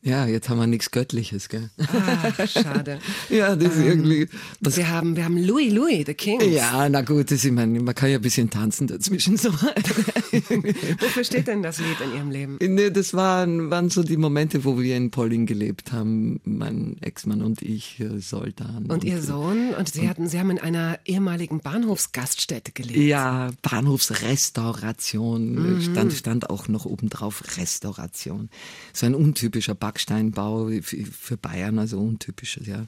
[0.02, 1.68] Ja, jetzt haben wir nichts Göttliches, gell?
[1.78, 2.98] Ah, schade.
[3.28, 4.28] Ja, das ist irgendwie.
[4.60, 6.40] Das, Wir haben, wir haben Louis Louis, The King.
[6.52, 9.36] ja, na gut, das, ich meine, man kann ja ein bisschen tanzen dazwischen.
[9.40, 9.52] So.
[9.52, 12.58] Wofür steht denn das Lied in Ihrem Leben?
[12.60, 17.42] nee, das waren, waren so die Momente, wo wir in Polling gelebt haben, mein Ex-Mann
[17.42, 18.86] und ich, äh, Soldan.
[18.86, 19.74] Und Ihr Sohn?
[19.74, 22.96] Und Sie hatten, Sie haben in einer ehemaligen Bahnhofsgaststätte gelebt.
[22.98, 28.50] Ja, Bahnhofsrestauration stand, stand auch noch obendrauf Restauration.
[28.92, 32.86] So ein untypischer Backsteinbau für Bayern, also untypisches, ja.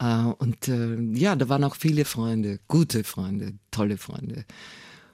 [0.00, 4.44] Äh, Und äh, ja, da waren auch viele Freunde, gute Freunde, tolle Freunde.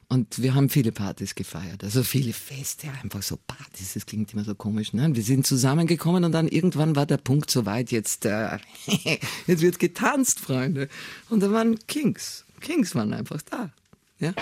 [0.08, 4.44] Und wir haben viele Partys gefeiert, also viele Feste, einfach so Partys, das klingt immer
[4.44, 4.94] so komisch.
[4.94, 5.14] Ne?
[5.14, 8.58] Wir sind zusammengekommen und dann irgendwann war der Punkt so weit, jetzt, äh,
[9.46, 10.88] jetzt wird getanzt, Freunde.
[11.28, 13.70] Und da waren Kings, Kings waren einfach da.
[14.18, 14.32] Ja?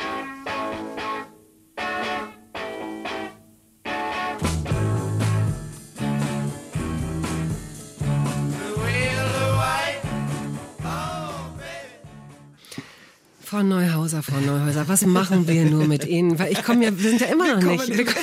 [13.49, 16.38] Frau Neuhauser, Frau Neuhauser, was machen wir nur mit Ihnen?
[16.38, 18.14] Weil ich komme ja, wir sind ja immer noch nicht.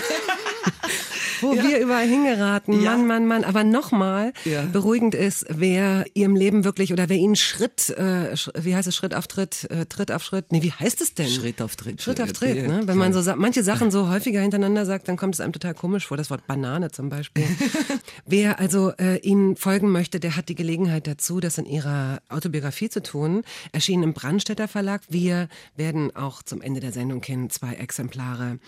[1.45, 2.91] Wo wir überall hingeraten, Ja.
[2.97, 3.43] Mann, Mann, Mann.
[3.43, 4.63] Aber nochmal, Ja.
[4.63, 9.13] beruhigend ist, wer Ihrem Leben wirklich oder wer Ihnen Schritt, äh, wie heißt es, Schritt
[9.15, 11.27] auf Tritt, äh, Tritt auf Schritt, nee, wie heißt es denn?
[11.29, 12.01] Schritt auf Tritt.
[12.01, 12.81] Schritt auf Ja, Tritt, ja, ne?
[12.85, 16.07] Wenn man so manche Sachen so häufiger hintereinander sagt, dann kommt es einem total komisch
[16.07, 16.17] vor.
[16.17, 17.45] Das Wort Banane zum Beispiel.
[18.25, 22.89] Wer also äh, Ihnen folgen möchte, der hat die Gelegenheit dazu, das in Ihrer Autobiografie
[22.89, 23.43] zu tun.
[23.71, 25.01] Erschienen im Brandstätter Verlag.
[25.09, 28.59] Wir werden auch zum Ende der Sendung hin zwei Exemplare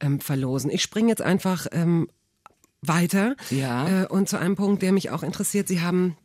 [0.00, 0.70] ähm, verlosen.
[0.70, 2.08] Ich springe jetzt einfach ähm,
[2.82, 4.04] weiter Ja.
[4.04, 5.68] äh, und zu einem Punkt, der mich auch interessiert.
[5.68, 6.16] Sie haben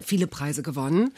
[0.00, 1.12] viele Preise gewonnen.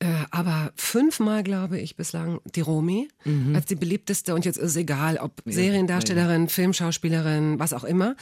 [0.00, 3.08] Äh, aber fünfmal, glaube ich, bislang die Romy
[3.54, 4.32] als die beliebteste.
[4.34, 8.14] Und jetzt ist es egal, ob Seriendarstellerin, Filmschauspielerin, was auch immer.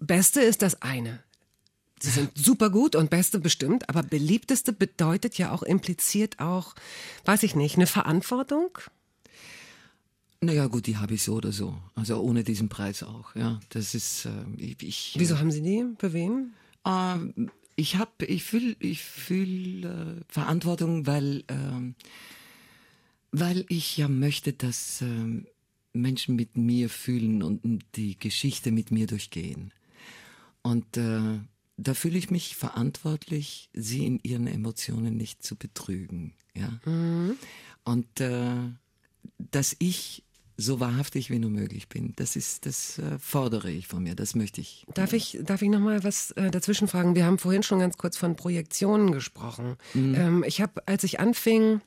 [0.00, 1.20] Beste ist das eine.
[2.00, 6.74] Sie sind super gut und beste bestimmt, aber beliebteste bedeutet ja auch impliziert auch,
[7.24, 8.78] weiß ich nicht, eine Verantwortung.
[10.40, 11.76] Naja, gut, die habe ich so oder so.
[11.94, 13.58] Also ohne diesen Preis auch, ja.
[13.70, 15.84] Das ist, äh, ich, ich, Wieso haben Sie die?
[15.98, 16.54] Für wen?
[16.86, 21.96] Ähm, ich habe, ich fühle, ich fühl, äh, Verantwortung, weil, ähm,
[23.32, 25.46] weil ich ja möchte, dass ähm,
[25.92, 29.72] Menschen mit mir fühlen und die Geschichte mit mir durchgehen.
[30.62, 31.40] Und äh,
[31.76, 36.34] da fühle ich mich verantwortlich, sie in ihren Emotionen nicht zu betrügen.
[36.54, 36.78] Ja?
[37.84, 38.70] Und äh,
[39.38, 40.24] dass ich
[40.60, 44.34] so wahrhaftig wie nur möglich bin, das ist, das äh, fordere ich von mir, das
[44.34, 44.84] möchte ich.
[44.92, 47.14] Darf ich, darf ich noch mal was äh, dazwischen fragen?
[47.14, 49.76] Wir haben vorhin schon ganz kurz von Projektionen gesprochen.
[49.94, 51.80] Ähm, ich habe, als ich anfing,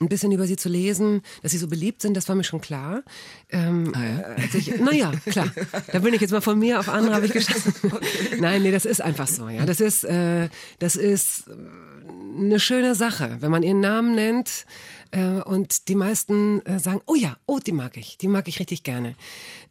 [0.00, 2.60] ein bisschen über sie zu lesen, dass sie so beliebt sind, das war mir schon
[2.60, 3.02] klar.
[3.48, 4.18] Ähm, Ah, ja?
[4.36, 5.50] als ich, naja, klar.
[5.92, 7.56] Da bin ich jetzt mal von mir auf andere habe ich geschaut.
[8.38, 9.48] Nein, nee, das ist einfach so.
[9.48, 11.52] Ja, das ist, äh, das ist äh,
[12.38, 14.99] eine schöne Sache, wenn man ihren Namen nennt äh,
[15.44, 18.82] und die meisten äh, sagen, oh ja, oh, die mag ich, die mag ich richtig
[18.82, 19.16] gerne.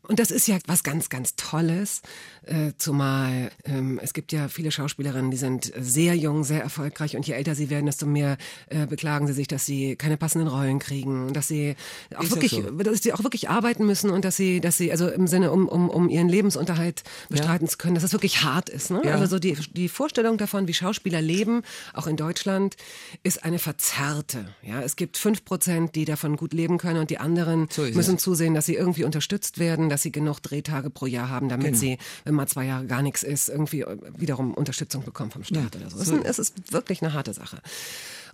[0.09, 2.01] Und das ist ja was ganz, ganz Tolles,
[2.45, 7.27] äh, zumal ähm, es gibt ja viele Schauspielerinnen, die sind sehr jung, sehr erfolgreich und
[7.27, 8.37] je älter sie werden, desto mehr
[8.67, 11.75] äh, beklagen sie sich, dass sie keine passenden Rollen kriegen, dass sie
[12.15, 12.71] auch Ist ja wirklich, so.
[12.71, 15.67] dass sie auch wirklich arbeiten müssen und dass sie, dass sie, also im Sinne, um,
[15.67, 18.89] um, um ihren Lebensunterhalt bestreiten zu können, dass es wirklich hart ist.
[18.89, 19.01] Ne?
[19.05, 19.11] Ja.
[19.11, 21.61] Also so die, die Vorstellung davon, wie Schauspieler leben,
[21.93, 22.77] auch in Deutschland,
[23.21, 24.47] ist eine verzerrte.
[24.63, 28.15] Ja, es gibt fünf Prozent, die davon gut leben können und die anderen So müssen
[28.15, 28.21] es.
[28.23, 31.77] zusehen, dass sie irgendwie unterstützt werden, dass sie genug Drehtage pro Jahr haben, damit Genau.
[31.77, 35.75] sie, wenn mal zwei Jahre gar nichts ist, irgendwie äh, wiederum Unterstützung bekommen vom Staat
[35.75, 35.97] Ja, oder so.
[36.03, 37.59] so Es ist, es ist wirklich eine harte Sache.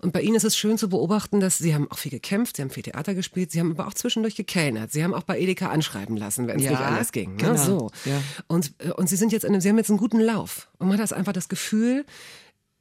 [0.01, 2.61] Und bei Ihnen ist es schön zu beobachten, dass Sie haben auch viel gekämpft, Sie
[2.61, 4.91] haben viel Theater gespielt, Sie haben aber auch zwischendurch gekellnert.
[4.91, 7.31] Sie haben auch bei Edeka anschreiben lassen, wenn es Ja, nicht anders ging.
[7.31, 7.37] Ne?
[7.37, 7.55] genau.
[7.57, 7.91] So.
[8.05, 8.21] Ja.
[8.47, 10.69] Und, äh, und Sie sind jetzt in einem, Sie haben jetzt einen guten Lauf.
[10.79, 12.05] Und man hat das einfach das Gefühl,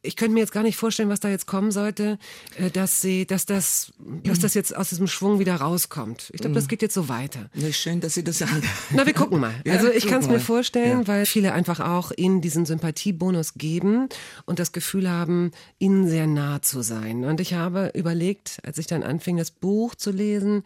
[0.04, 2.18] ich könnte mir jetzt gar nicht vorstellen, was da jetzt kommen sollte,
[2.58, 3.92] äh, dass sie, dass das,
[4.22, 6.30] dass das jetzt aus diesem Schwung wieder rauskommt.
[6.32, 7.50] Ich glaube, das geht jetzt so weiter.
[7.54, 8.62] Ja, schön, dass Sie das sagen.
[8.90, 9.54] Na, wir gucken mal.
[9.68, 11.08] Also ich kann es mir vorstellen, Ja.
[11.08, 14.08] weil viele einfach auch ihnen diesen Sympathiebonus geben
[14.44, 17.24] und das Gefühl haben, ihnen sehr nah zu sein.
[17.24, 20.62] Und ich habe überlegt, als ich dann anfing, das Buch zu lesen,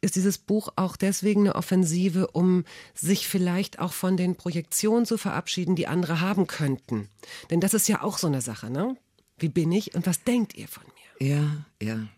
[0.00, 5.18] ist dieses Buch auch deswegen eine Offensive, um sich vielleicht auch von den Projektionen zu
[5.18, 7.08] verabschieden, die andere haben könnten.
[7.50, 8.96] Denn das ist ja auch so eine Sache, ne?
[9.38, 11.28] Wie bin ich und was denkt ihr von mir?
[11.28, 12.08] Ja, ja,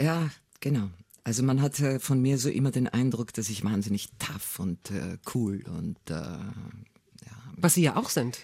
[0.00, 0.90] ja, genau.
[1.24, 4.90] Also man hat äh, von mir so immer den Eindruck, dass ich wahnsinnig tough und
[4.90, 6.22] äh, cool und äh,
[7.56, 8.38] Was sie ja auch sind.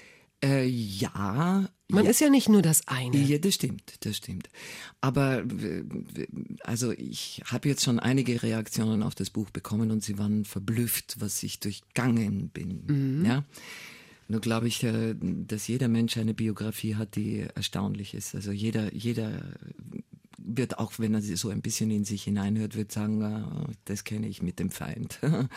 [0.44, 1.68] Äh, ja.
[1.88, 2.10] Man ja.
[2.10, 3.16] ist ja nicht nur das eine.
[3.16, 4.48] Ja, das stimmt, das stimmt.
[5.00, 5.84] Aber w-
[6.64, 11.16] also ich habe jetzt schon einige Reaktionen auf das Buch bekommen und sie waren verblüfft,
[11.20, 13.24] was ich durchgangen bin.
[13.24, 13.44] Ja.
[14.28, 18.34] Nur glaube ich, äh, dass jeder Mensch eine Biografie hat, die erstaunlich ist.
[18.34, 19.42] Also jeder, jeder
[20.46, 24.28] wird auch, wenn er so ein bisschen in sich hineinhört, wird sagen, äh, das kenne
[24.28, 25.18] ich mit dem Feind.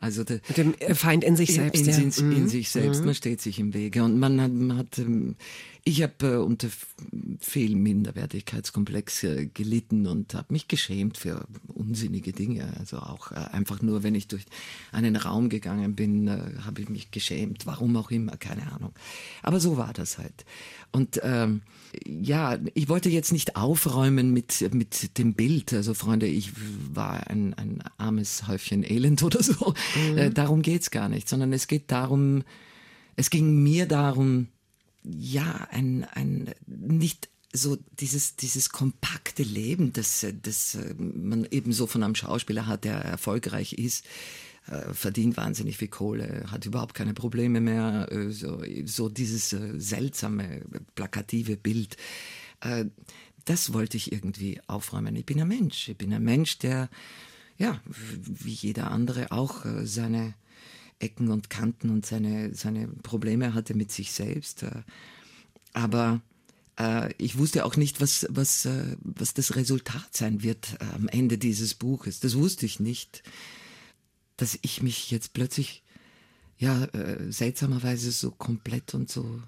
[0.00, 1.80] Also der, Mit dem äh, Feind in sich selbst.
[1.80, 1.96] in, ja.
[1.96, 2.48] in, in Mhm.
[2.48, 5.36] sich selbst, man steht sich im Wege und man hat, man hat ähm,
[5.84, 6.68] ich habe äh, unter
[7.40, 12.72] viel Minderwertigkeitskomplex äh, gelitten und habe mich geschämt für unsinnige Dinge.
[12.78, 14.44] Also auch einfach nur, wenn ich durch
[14.92, 16.30] einen Raum gegangen bin,
[16.64, 18.92] habe ich mich geschämt, warum auch immer, keine Ahnung.
[19.42, 20.44] Aber so war das halt.
[20.92, 21.62] Und ähm,
[22.06, 25.72] ja, ich wollte jetzt nicht aufräumen mit, mit dem Bild.
[25.72, 26.52] Also Freunde, ich
[26.92, 29.74] war ein, ein armes Häufchen Elend oder so.
[30.16, 32.44] Äh, darum geht's gar nicht, sondern es geht darum,
[33.16, 34.48] es ging mir darum,
[35.02, 41.86] ja, ein, ein nicht so dieses, dieses kompakte Leben, das, das äh, man eben so
[41.86, 44.04] von einem Schauspieler hat, der erfolgreich ist,
[44.92, 50.62] verdient wahnsinnig viel Kohle, hat überhaupt keine Probleme mehr, äh, so, so dieses äh, seltsame,
[50.94, 51.96] plakative Bild.
[52.60, 52.86] Äh,
[53.44, 55.16] das wollte ich irgendwie aufräumen.
[55.16, 55.88] Ich bin ein Mensch.
[55.88, 56.88] Ich bin ein Mensch, der,
[57.58, 60.34] ja, wie jeder andere auch äh, seine
[61.00, 64.62] Ecken und Kanten und seine, seine Probleme hatte mit sich selbst.
[64.62, 64.82] äh,
[65.72, 66.20] Aber
[66.78, 71.08] äh, ich wusste auch nicht, was, was, äh, was das Resultat sein wird äh, am
[71.08, 72.20] Ende dieses Buches.
[72.20, 73.24] Das wusste ich nicht.
[74.36, 75.82] Dass ich mich jetzt plötzlich,
[76.58, 79.42] ja, äh, seltsamerweise so komplett und so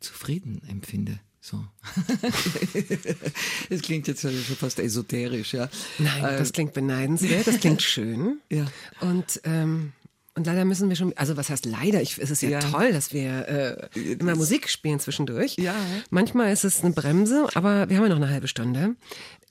[0.00, 1.18] zufrieden empfinde.
[1.42, 1.64] So.
[3.70, 5.68] Es klingt jetzt schon fast esoterisch, ja.
[5.98, 8.40] Nein, Äh, das klingt beneidenswert, das klingt schön.
[8.50, 8.66] Ja.
[9.00, 9.92] Und, ähm,
[10.34, 12.00] und leider müssen wir schon, also was heißt leider?
[12.02, 12.58] Ich, es ist ja, Ja.
[12.60, 13.48] toll, dass wir
[13.94, 15.56] äh, immer Musik spielen zwischendurch.
[15.56, 15.74] Ja.
[16.10, 18.96] Manchmal ist es eine Bremse, aber wir haben ja noch eine halbe Stunde.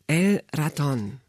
[0.08, 1.20] El Raton.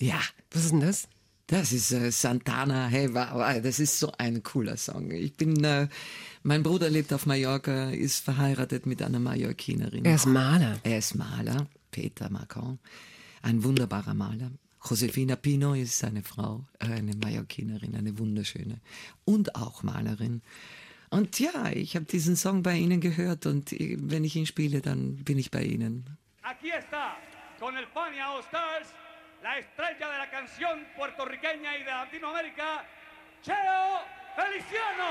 [0.00, 0.20] Ja.
[0.50, 1.08] Was ist denn das?
[1.46, 5.10] Das ist äh, Santana, hey, wa- wa- das ist so ein cooler Song.
[5.10, 5.88] Ich bin, äh,
[6.42, 10.04] mein Bruder lebt auf Mallorca, ist verheiratet mit einer Mallorquinerin.
[10.06, 10.78] Er ist Maler.
[10.84, 12.78] Er ist Maler, Peter Macron,
[13.42, 14.50] ein wunderbarer Maler.
[14.88, 18.80] Josefina Pino ist seine Frau, äh, eine Mallorquinerin, eine wunderschöne
[19.26, 20.40] und auch Malerin.
[21.10, 24.80] Und ja, ich habe diesen Song bei ihnen gehört und äh, wenn ich ihn spiele,
[24.80, 26.04] dann bin ich bei ihnen.
[26.42, 27.16] Aquí está,
[27.60, 28.88] con el Fania All Stars,
[29.44, 32.82] la estrella de la canción puertorriqueña y de Latinoamérica,
[33.42, 34.00] Cheo
[34.34, 35.10] Feliciano.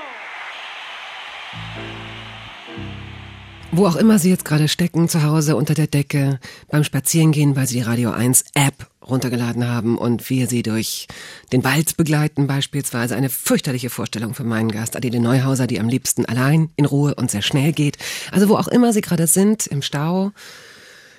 [3.70, 7.68] Wo auch immer Sie jetzt gerade stecken, zu Hause unter der Decke, beim Spazierengehen, weil
[7.68, 11.06] Sie die Radio 1 App runtergeladen haben und wir Sie durch
[11.52, 13.14] den Wald begleiten beispielsweise.
[13.14, 17.30] Eine fürchterliche Vorstellung für meinen Gast Adele Neuhauser, die am liebsten allein, in Ruhe und
[17.30, 17.98] sehr schnell geht.
[18.32, 20.32] Also wo auch immer Sie gerade sind, im Stau,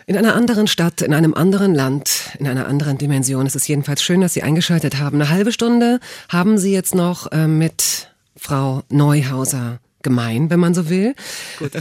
[0.07, 3.45] in einer anderen Stadt, in einem anderen Land, in einer anderen Dimension.
[3.45, 5.19] Es ist jedenfalls schön, dass Sie eingeschaltet haben.
[5.19, 5.99] Eine halbe Stunde
[6.29, 11.15] haben Sie jetzt noch äh, mit Frau Neuhauser gemein, wenn man so will.
[11.57, 11.71] Gut.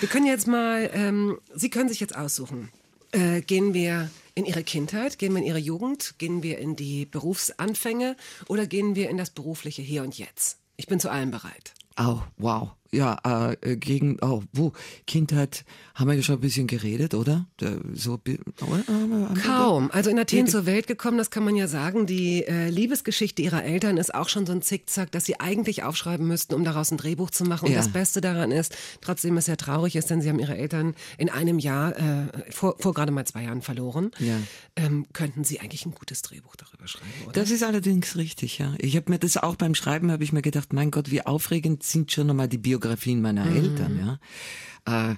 [0.00, 2.68] Wir können jetzt mal, ähm, Sie können sich jetzt aussuchen.
[3.12, 7.06] Äh, gehen wir in Ihre Kindheit, gehen wir in Ihre Jugend, gehen wir in die
[7.06, 8.16] Berufsanfänge
[8.48, 10.58] oder gehen wir in das berufliche Hier und Jetzt?
[10.76, 11.72] Ich bin zu allem bereit.
[11.98, 12.70] Oh, wow.
[12.92, 13.18] Ja,
[13.62, 14.72] äh, gegen, oh, wo,
[15.06, 15.64] Kindheit,
[15.94, 17.46] haben wir ja schon ein bisschen geredet, oder?
[17.94, 19.34] So, oder?
[19.44, 19.92] Kaum.
[19.92, 22.06] Also in Athen zur Welt gekommen, das kann man ja sagen.
[22.06, 26.26] Die äh, Liebesgeschichte ihrer Eltern ist auch schon so ein Zickzack, dass sie eigentlich aufschreiben
[26.26, 27.66] müssten, um daraus ein Drehbuch zu machen.
[27.66, 27.78] Und Ja.
[27.78, 31.30] das Beste daran ist, trotzdem es ja traurig ist, denn sie haben ihre Eltern in
[31.30, 34.10] einem Jahr, äh, vor, vor gerade mal zwei Jahren verloren.
[34.18, 34.36] Ja.
[34.74, 37.32] Ähm, könnten sie eigentlich ein gutes Drehbuch darüber schreiben, oder?
[37.34, 38.74] Das ist allerdings richtig, ja.
[38.78, 41.84] Ich habe mir das auch beim Schreiben, habe ich mir gedacht, mein Gott, wie aufregend
[41.84, 42.79] sind schon nochmal die Biografien
[43.22, 43.56] meiner Mhm.
[43.56, 44.18] Eltern,
[44.86, 45.10] ja.
[45.10, 45.14] Äh,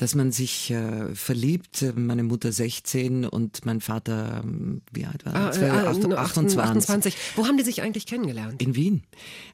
[0.00, 5.26] dass man sich äh, verliebt, äh, meine Mutter 16 und mein Vater, ähm, wie alt
[5.26, 5.40] war er?
[5.40, 6.58] Ah, äh, Zwei- ah, acht- 28.
[6.58, 7.16] 28.
[7.36, 8.62] Wo haben die sich eigentlich kennengelernt?
[8.62, 9.02] In Wien.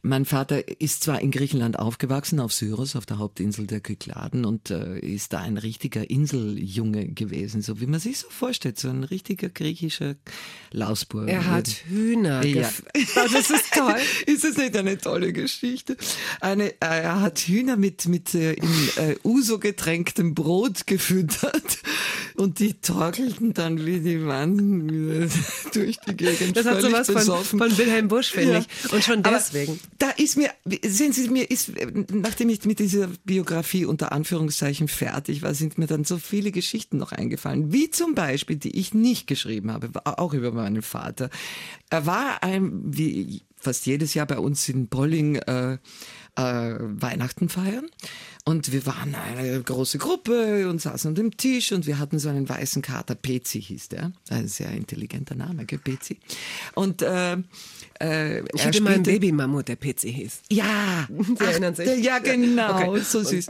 [0.03, 4.71] Mein Vater ist zwar in Griechenland aufgewachsen, auf Syros, auf der Hauptinsel der Kykladen und
[4.71, 9.03] äh, ist da ein richtiger Inseljunge gewesen, so wie man sich so vorstellt, so ein
[9.03, 10.15] richtiger griechischer
[10.71, 11.29] Lausburg.
[11.29, 12.45] Er hat Hühner.
[12.45, 12.69] Ja.
[12.69, 12.83] gef-
[13.33, 13.97] Das ist toll.
[14.27, 15.97] Ist das nicht eine tolle Geschichte?
[16.41, 21.79] Eine, äh, er hat Hühner mit, mit äh, in äh, Uso getränktem Brot gefüttert
[22.37, 24.87] und die torkelten dann wie die Mann
[25.75, 26.57] durch die Gegend.
[26.57, 27.59] Das hat sowas von, besoffen.
[27.59, 28.59] von Wilhelm Busch, finde Ja.
[28.61, 28.93] ich.
[28.93, 29.81] Und schon Aber deswegen.
[29.99, 30.51] Da ist mir,
[30.85, 31.73] sehen Sie, mir ist,
[32.13, 36.99] nachdem ich mit dieser Biografie unter Anführungszeichen fertig war, sind mir dann so viele Geschichten
[36.99, 37.73] noch eingefallen.
[37.73, 41.31] Wie zum Beispiel, die ich nicht geschrieben habe, auch über meinen Vater.
[41.91, 45.79] Er war ein, wie fast jedes Jahr bei uns in Polling äh,
[46.37, 47.87] äh, Weihnachten feiern.
[48.45, 52.29] Und wir waren eine große Gruppe und saßen an dem Tisch und wir hatten so
[52.29, 54.13] einen weißen Kater, Pezi hieß der.
[54.31, 56.19] Ein sehr intelligenter Name, gell, Pezi.
[56.75, 57.39] Und äh,
[58.01, 60.43] äh, Ich hatte mal einen Babymammut, der PC hieß.
[60.53, 61.09] ja,
[61.39, 61.87] Sie erinnern sich?
[61.87, 63.01] der- Ja, genau, Okay.
[63.03, 63.49] so süß.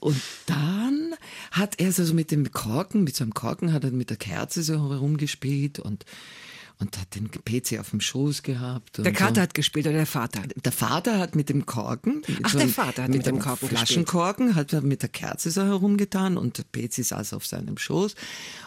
[0.00, 1.14] Und dann
[1.52, 4.64] hat er so mit dem Korken, mit so einem Korken hat er mit der Kerze
[4.64, 6.04] so herumgespielt und,
[6.78, 8.98] und hat den PC auf dem Schoß gehabt.
[8.98, 9.40] Und Der Kater so.
[9.42, 10.42] hat gespielt oder der Vater?
[10.64, 13.68] Der Vater hat mit dem Korken, Ach, so der Vater hat mit mit dem Korken
[13.68, 18.14] Flaschenkorken, hat er mit der Kerze so herumgetan und der Pezi saß auf seinem Schoß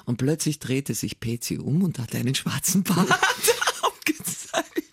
[0.06, 3.10] und plötzlich drehte sich Pezi um und hatte einen schwarzen Bart
[3.82, 4.86] aufgezeichnet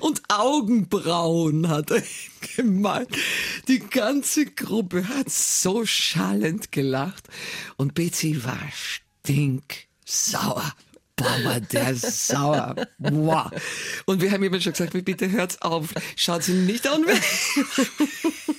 [0.00, 2.02] und Augenbrauen hat er
[2.56, 3.08] gemalt.
[3.68, 7.28] Die ganze Gruppe hat so schallend gelacht
[7.76, 10.72] und Pezi war stinksauer.
[11.16, 12.74] Boah, war der sauer.
[12.98, 13.50] Boah.
[14.04, 17.04] Und wir haben immer schon gesagt, bitte hört's auf, schaut sie nicht an.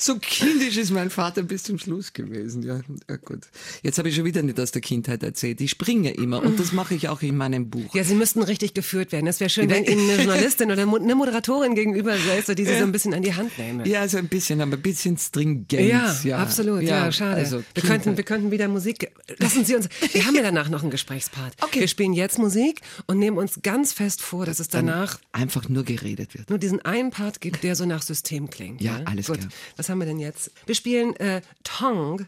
[0.00, 2.62] So kindisch ist mein Vater bis zum Schluss gewesen.
[2.62, 3.40] Ja, ja gut.
[3.82, 5.60] Jetzt habe ich schon wieder nicht aus der Kindheit erzählt.
[5.60, 7.94] Ich springe immer und das mache ich auch in meinem Buch.
[7.94, 9.26] Ja, sie müssten richtig geführt werden.
[9.26, 12.84] Es wäre schön, wenn Ihnen eine Journalistin oder eine Moderatorin gegenüber säße, die Sie so
[12.84, 13.86] ein bisschen an die Hand nehme.
[13.86, 16.24] Ja, so ein bisschen, aber ein bisschen Stringenz.
[16.24, 16.80] Ja, absolut.
[16.82, 17.36] Ja, schade.
[17.36, 19.10] Also wir, könnten, wir könnten wieder Musik.
[19.38, 19.88] Lassen Sie uns.
[20.12, 21.54] Wir haben ja danach noch einen Gesprächspart.
[21.60, 21.80] Okay.
[21.80, 25.84] Wir spielen jetzt Musik und nehmen uns ganz fest vor, dass es danach einfach nur
[25.84, 26.48] geredet wird.
[26.48, 28.80] nur diesen einen Part gibt, der so nach System klingt.
[28.80, 29.38] Ja, alles Gut.
[29.38, 29.50] klar.
[29.76, 30.50] Was haben wir denn jetzt?
[30.66, 32.26] Wir spielen äh, Tong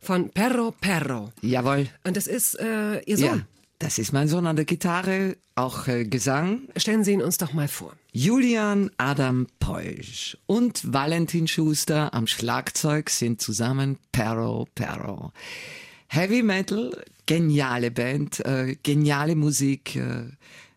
[0.00, 1.32] von Perro Perro.
[1.42, 1.88] Jawohl.
[2.04, 3.26] Und das ist äh, Ihr Sohn.
[3.26, 3.46] Ja,
[3.78, 6.68] das ist mein Sohn an der Gitarre, auch äh, Gesang.
[6.76, 7.94] Stellen Sie ihn uns doch mal vor.
[8.12, 15.32] Julian Adam Peusch und Valentin Schuster am Schlagzeug sind zusammen Perro Perro.
[16.08, 16.92] Heavy Metal,
[17.26, 19.96] geniale Band, äh, geniale Musik.
[19.96, 20.26] Äh,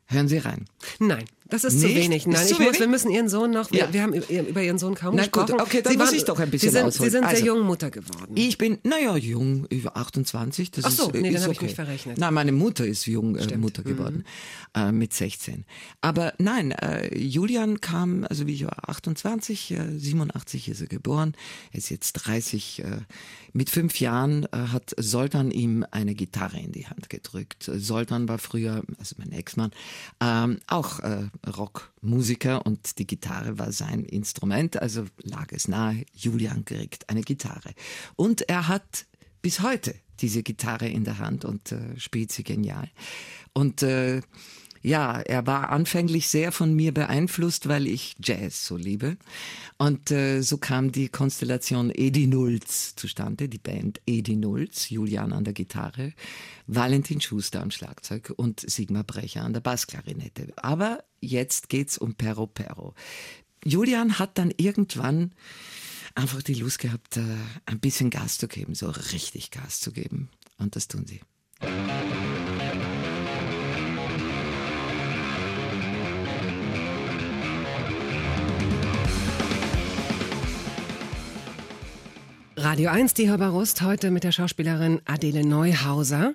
[0.06, 0.66] hören Sie rein.
[1.00, 1.96] Nein, das ist zu Nicht?
[1.96, 2.18] wenig.
[2.26, 2.80] Ist Nein, zu ich muss, wenig?
[2.80, 3.94] wir müssen Ihren Sohn noch, wir, Ja.
[3.94, 5.62] wir haben über Ihren Sohn kaum Na gut, gesprochen.
[5.62, 7.10] okay, dann Sie muss ich doch ein bisschen Sie sind, ausholen.
[7.12, 8.32] Sie sind Also- sehr jung Mutter geworden.
[8.36, 10.72] Ich bin, naja, jung, über 28.
[10.72, 11.66] Das Ach so, ist, nee, dann ist hab ich okay.
[11.66, 12.18] mich verrechnet.
[12.18, 13.86] Nein, meine Mutter ist jung äh, Mutter Mhm.
[13.88, 14.24] geworden,
[14.76, 15.66] äh, mit 16.
[16.02, 21.36] Aber nein, äh, Julian kam, also wie ich war 28, äh, 87 ist er geboren,
[21.72, 22.80] er ist jetzt 30.
[22.84, 23.02] Äh,
[23.54, 27.70] mit fünf Jahren äh, hat Soltan ihm eine Gitarre in die Hand gedrückt.
[27.74, 29.72] Soltan war früher, also mein Ex-Mann,
[30.22, 36.66] ähm, auch äh, Rockmusiker und die Gitarre war sein Instrument, also lag es nahe, Julian
[36.66, 37.74] kriegt eine Gitarre.
[38.16, 39.06] Und er hat
[39.42, 42.90] bis heute diese Gitarre in der Hand und äh, spielt sie genial.
[43.54, 44.22] Und äh,
[44.86, 49.18] ja, er war anfänglich sehr von mir beeinflusst, weil ich Jazz so liebe.
[49.78, 55.44] Und äh, so kam die Konstellation Edi Nulz zustande, die Band Edi Nulz, Julian an
[55.44, 56.14] der Gitarre,
[56.68, 60.54] Valentin Schuster am Schlagzeug und Sigmar Brecher an der Bassklarinette.
[60.58, 62.94] Aber jetzt geht's um Perro Perro.
[63.64, 65.32] Julian hat dann irgendwann
[66.14, 67.24] einfach die Lust gehabt, äh,
[67.66, 70.30] ein bisschen Gas zu geben, so richtig Gas zu geben.
[70.60, 71.22] Und das tun sie.
[82.66, 86.34] Radio 1, die Hörbarust, heute mit der Schauspielerin Adele Neuhauser.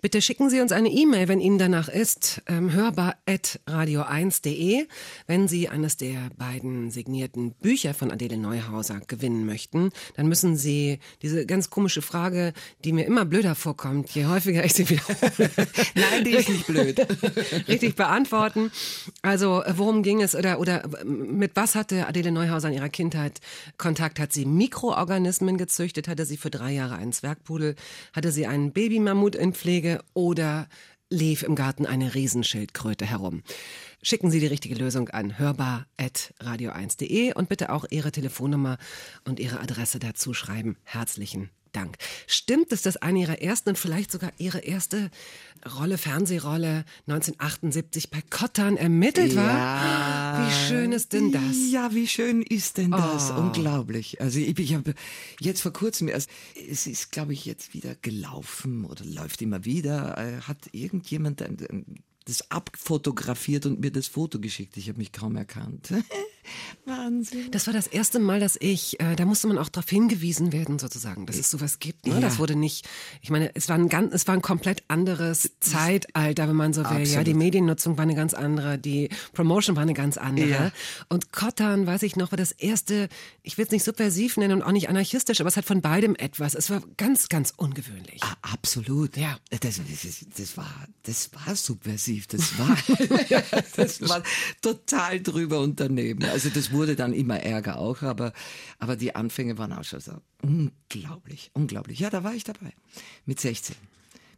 [0.00, 4.86] Bitte schicken Sie uns eine E-Mail, wenn Ihnen danach ist, ähm, hörbar.radio1.de.
[5.26, 11.00] Wenn Sie eines der beiden signierten Bücher von Adele Neuhauser gewinnen möchten, dann müssen Sie
[11.20, 12.52] diese ganz komische Frage,
[12.84, 15.16] die mir immer blöder vorkommt, je häufiger ich sie wiederhole.
[15.96, 17.00] Nein, die ist nicht blöd.
[17.66, 18.70] richtig beantworten.
[19.22, 22.88] Also äh, worum ging es oder oder äh, mit was hatte Adele Neuhauser in ihrer
[22.88, 23.40] Kindheit
[23.78, 24.20] Kontakt?
[24.20, 26.06] Hat sie Mikroorganismen gezüchtet?
[26.08, 27.76] Hatte sie für drei Jahre einen Zwergpudel?
[28.12, 30.68] Hatte sie einen Babymammut in Pflege oder
[31.08, 33.42] lief im Garten eine Riesenschildkröte herum?
[34.02, 38.76] Schicken Sie die richtige Lösung an hörbar.radio1.de und bitte auch Ihre Telefonnummer
[39.24, 40.76] und Ihre Adresse dazu schreiben.
[40.84, 41.96] Herzlichen Dank.
[42.26, 45.10] Stimmt es, dass eine Ihrer ersten und vielleicht sogar Ihre erste
[45.78, 49.58] Rolle, Fernsehrolle 1978 bei Kottern ermittelt war?
[49.58, 50.46] Ja.
[50.46, 51.70] Wie schön ist denn das?
[51.70, 53.30] Ja, wie schön ist denn das?
[53.30, 53.40] Oh.
[53.40, 54.20] Unglaublich.
[54.20, 54.94] Also ich, ich habe
[55.40, 56.30] jetzt vor kurzem erst,
[56.70, 61.56] es ist glaube ich jetzt wieder gelaufen oder läuft immer wieder, äh, hat irgendjemand ein,
[61.70, 64.76] ein, das abfotografiert und mir das Foto geschickt.
[64.76, 65.92] Ich habe mich kaum erkannt.
[66.84, 67.50] Wahnsinn.
[67.50, 70.78] Das war das erste Mal, dass ich, äh, da musste man auch darauf hingewiesen werden,
[70.78, 72.06] sozusagen, dass es sowas gibt.
[72.06, 72.14] Ne?
[72.14, 72.20] Ja.
[72.20, 72.88] Das wurde nicht,
[73.20, 76.88] ich meine, es war ein ganz, es war ein komplett anderes Zeitalter, wenn man so
[76.90, 77.06] will.
[77.06, 80.48] Ja, die Mediennutzung war eine ganz andere, die Promotion war eine ganz andere.
[80.48, 80.72] Ja.
[81.08, 83.08] Und Kottan, weiß ich noch, war das erste,
[83.42, 86.16] ich will es nicht subversiv nennen und auch nicht anarchistisch, aber es hat von beidem
[86.16, 86.54] etwas.
[86.54, 88.20] Es war ganz, ganz ungewöhnlich.
[88.22, 89.16] Ah, absolut.
[89.16, 89.38] Ja.
[89.50, 92.11] Das, das, das war, das war subversiv.
[92.20, 92.76] Das war,
[93.76, 94.22] das war
[94.60, 96.24] total drüber und daneben.
[96.24, 98.32] Also das wurde dann immer ärger auch, aber,
[98.78, 101.98] aber die Anfänge waren auch schon so unglaublich, unglaublich.
[102.00, 102.72] Ja, da war ich dabei.
[103.26, 103.76] Mit 16.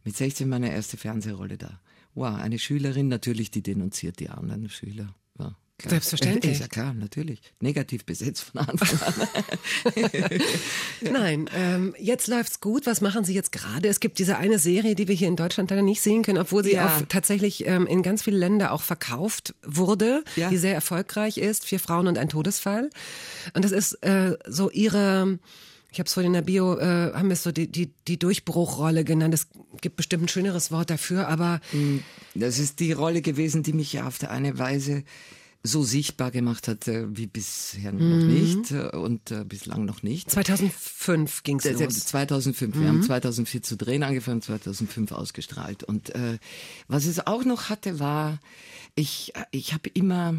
[0.05, 1.81] Mit 16 meine erste Fernsehrolle da.
[2.14, 5.14] Wow, eine Schülerin natürlich, die denunziert die anderen Schüler.
[5.39, 5.91] Ja, klar.
[5.91, 6.53] Selbstverständlich.
[6.53, 7.41] Ist ja klar, natürlich.
[7.61, 9.29] Negativ besetzt von Anfang an.
[11.12, 12.87] Nein, ähm, jetzt läuft's gut.
[12.87, 13.89] Was machen Sie jetzt gerade?
[13.89, 16.64] Es gibt diese eine Serie, die wir hier in Deutschland leider nicht sehen können, obwohl
[16.64, 16.87] sie Ja.
[16.87, 20.49] auf, tatsächlich ähm, in ganz viele Länder auch verkauft wurde, Ja.
[20.51, 21.64] die sehr erfolgreich ist.
[21.64, 22.91] Vier Frauen und ein Todesfall.
[23.55, 25.39] Und das ist äh, so Ihre.
[25.93, 28.18] Ich habe es vorhin in der Bio, äh, haben wir es so die, die, die
[28.18, 29.33] Durchbruchrolle genannt.
[29.33, 29.47] Es
[29.81, 31.61] gibt bestimmt ein schöneres Wort dafür, aber
[32.35, 35.05] Das ist die Rolle gewesen, die mich ja auf der eine Weise
[35.67, 38.27] so sichtbar gemacht hat äh, wie bisher noch Mhm.
[38.35, 40.31] nicht äh, und äh, bislang noch nicht.
[40.31, 42.05] 2005 ging's Das- los.
[42.07, 42.79] 2005.
[42.79, 45.83] Wir haben 2004 zu drehen angefangen, 2005 ausgestrahlt.
[45.83, 46.39] Und äh,
[46.87, 48.41] was es auch noch hatte, war,
[48.95, 50.35] ich, ich habe immer,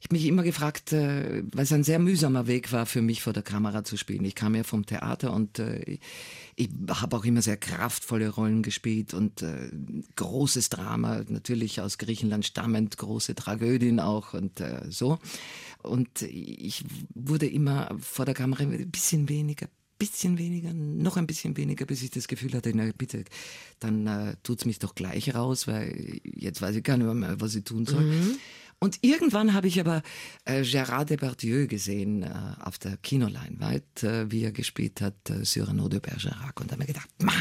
[0.00, 3.32] ich mich immer gefragt, äh, weil es ein sehr mühsamer Weg war für mich vor
[3.34, 4.24] der Kamera zu spielen.
[4.24, 5.98] Ich kam ja vom Theater und äh,
[6.60, 9.70] ich, habe auch immer sehr kraftvolle Rollen gespielt und äh,
[10.16, 15.18] großes Drama, natürlich aus Griechenland stammend, große Tragödien auch und äh, so.
[15.82, 16.84] Und ich
[17.14, 22.02] wurde immer vor der Kamera ein bisschen weniger, bisschen weniger, noch ein bisschen weniger, bis
[22.02, 23.24] ich das Gefühl hatte, na bitte,
[23.78, 27.54] dann äh, tut's mich doch gleich raus, weil jetzt weiß ich gar nicht mehr, was
[27.54, 28.36] ich tun soll.
[28.82, 30.02] Und irgendwann habe ich aber
[30.46, 35.88] äh, Gérard Depardieu gesehen äh, auf der Kinoleinwand, äh, wie er gespielt hat, äh, Cyrano
[35.88, 36.58] de Bergerac.
[36.58, 37.34] Und da habe ich gedacht, ma,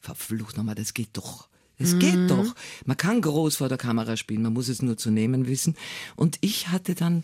[0.00, 1.48] verflucht nochmal, das geht doch.
[1.76, 2.54] Es geht doch.
[2.86, 5.76] Man kann groß vor der Kamera spielen, man muss es nur zu nehmen wissen.
[6.16, 7.22] Und ich hatte dann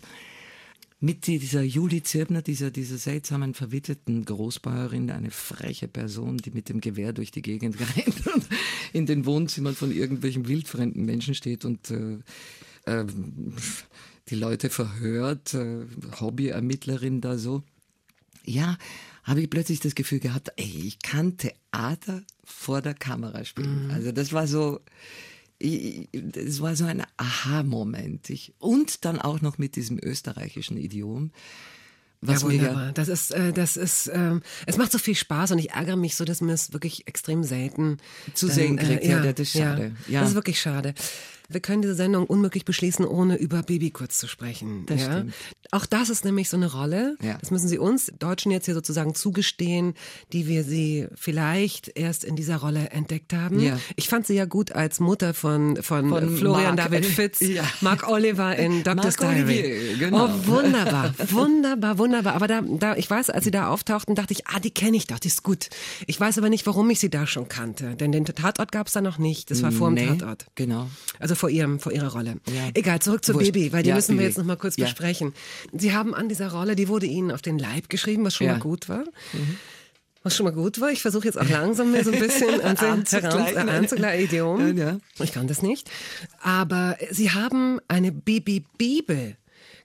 [1.01, 6.79] mit dieser Julie Zirbner, dieser, dieser seltsamen verwitweten Großbäuerin, eine freche Person, die mit dem
[6.79, 8.45] Gewehr durch die Gegend rennt und
[8.93, 12.19] in den Wohnzimmern von irgendwelchen wildfremden Menschen steht und äh,
[12.85, 13.05] äh,
[14.29, 15.85] die Leute verhört, äh,
[16.19, 17.63] Hobbyermittlerin da so.
[18.43, 18.77] Ja,
[19.23, 23.89] habe ich plötzlich das Gefühl gehabt, ey, ich kann Theater vor der Kamera spielen.
[23.91, 24.81] Also das war so,
[25.57, 28.31] ich- das war so ein Aha-Moment.
[28.59, 31.31] Und dann auch noch mit diesem österreichischen Idiom.
[32.21, 32.91] Was ja, wunderbar.
[32.93, 36.15] Das ist, äh, das ist, ähm, es macht so viel Spaß und ich ärgere mich
[36.15, 37.97] so, dass man es wirklich extrem selten
[38.33, 39.03] Zu sehen kriegt.
[39.03, 39.95] Ja, das ist schade.
[40.07, 40.21] Ja.
[40.21, 40.93] Das ist wirklich schade.
[41.49, 44.85] Wir können diese Sendung unmöglich beschließen, ohne über Baby kurz zu sprechen.
[44.87, 45.25] Das ja?
[45.71, 47.17] Auch das ist nämlich so eine Rolle.
[47.21, 47.37] Ja.
[47.39, 49.93] Das müssen Sie uns Deutschen jetzt hier sozusagen zugestehen,
[50.33, 53.59] die wir sie vielleicht erst in dieser Rolle entdeckt haben.
[53.59, 53.79] Ja.
[53.95, 56.89] Ich fand sie ja gut als Mutter von, von, Von Florian Mark.
[56.91, 57.63] David Fitz, Ja.
[57.81, 59.59] Mark Oliver in Doctor's Mark Diary.
[59.59, 60.25] Olivier, genau.
[60.25, 62.33] Oh, wunderbar, wunderbar, wunderbar.
[62.35, 65.07] Aber da, da, ich weiß, als sie da auftauchten, dachte ich, ah, die kenne ich
[65.07, 65.69] doch, die ist gut.
[66.07, 68.93] Ich weiß aber nicht, warum ich sie da schon kannte, denn den Tatort gab es
[68.93, 69.51] da noch nicht.
[69.51, 70.45] Das war vor dem Nee, Tatort.
[70.55, 70.89] Genau.
[71.19, 72.37] Also vor ihrem, vor ihrer Rolle.
[72.47, 72.69] Ja.
[72.73, 73.51] Egal, zurück zu Wurscht.
[73.53, 74.27] Baby, weil die Ja, müssen wir Baby.
[74.27, 74.85] jetzt noch mal kurz Ja.
[74.85, 75.33] besprechen.
[75.73, 78.59] Sie haben an dieser Rolle, die wurde Ihnen auf den Leib geschrieben, was schon mal
[78.59, 79.03] gut war.
[80.23, 80.89] Was schon mal gut war.
[80.89, 83.69] Ich versuche jetzt auch langsam mir so ein bisschen an Anzugleichen.
[83.69, 85.01] anzugleichen, Idiom.
[85.19, 85.89] Ich kann das nicht.
[86.41, 89.35] Aber Sie haben eine Baby-Bibel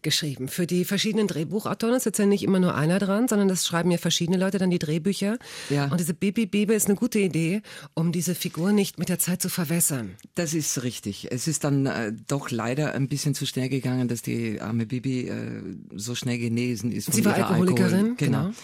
[0.03, 1.97] geschrieben für die verschiedenen Drehbuchautoren.
[1.97, 4.71] Ist jetzt ja nicht immer nur einer dran, sondern das schreiben ja verschiedene Leute dann
[4.71, 5.39] die Drehbücher.
[5.69, 5.87] Ja.
[5.87, 7.63] Und diese Baby-Bibel ist eine gute Idee,
[7.95, 10.17] um diese Figur nicht mit der Zeit zu verwässern.
[10.35, 11.29] Das ist richtig.
[11.31, 15.29] Es ist dann äh, doch leider ein bisschen zu schnell gegangen, dass die arme Bibi
[15.29, 15.63] äh,
[15.95, 17.13] so schnell genesen ist.
[17.13, 18.15] Sie war Alkoholikerin, Alkohol.
[18.17, 18.43] Genau.
[18.45, 18.55] genau.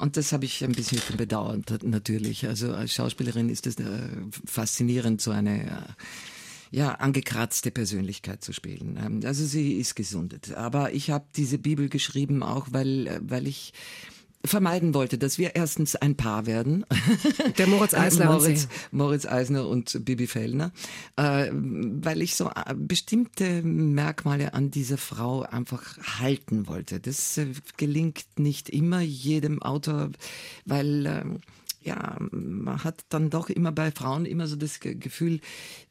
[0.00, 2.46] Und das habe ich ein bisschen bedauert, natürlich.
[2.46, 3.84] Also als Schauspielerin ist es äh,
[4.46, 5.72] faszinierend, so eine äh,
[6.70, 8.98] ja, angekratzte Persönlichkeit zu spielen.
[9.02, 10.54] Ähm, Also sie ist gesundet.
[10.54, 13.72] Aber ich habe diese Bibel geschrieben auch, weil, äh, weil ich
[14.44, 16.86] vermeiden wollte, dass wir erstens ein Paar werden.
[17.58, 18.68] Der Moritz Eisler und Moritz.
[18.90, 20.72] Moritz Eisner und Bibi Fellner,
[21.16, 27.00] äh, weil ich so äh, bestimmte Merkmale an dieser Frau einfach halten wollte.
[27.00, 30.10] Das äh, gelingt nicht immer jedem Autor,
[30.64, 31.40] weil ähm,
[31.82, 35.40] ja, man hat dann doch immer bei Frauen immer so das Ge- Gefühl,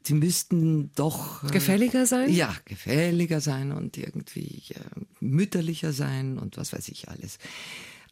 [0.04, 2.30] sie müssten doch äh, Gefälliger sein?
[2.32, 4.80] Ja, gefälliger sein und irgendwie äh,
[5.20, 7.38] mütterlicher sein und was weiß ich alles.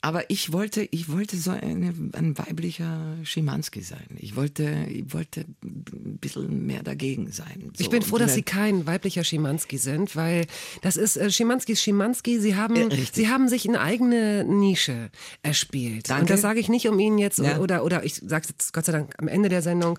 [0.00, 4.06] Aber ich wollte, ich wollte so eine, ein weiblicher Schimanski sein.
[4.16, 7.72] Ich wollte, ich wollte ein bisschen mehr dagegen sein.
[7.74, 10.46] So, Ich bin froh, dass Sie kein weiblicher Schimanski sind, weil
[10.82, 12.38] das ist äh, Schimanskis Schimanski.
[12.38, 13.10] Sie haben, richtig.
[13.12, 15.10] Sie haben sich eine eigene Nische
[15.42, 16.08] erspielt.
[16.10, 16.22] Danke.
[16.22, 17.58] Und das sage ich nicht, um Ihnen jetzt Ja.
[17.58, 19.98] oder oder ich sage es jetzt Gott sei Dank am Ende der Sendung.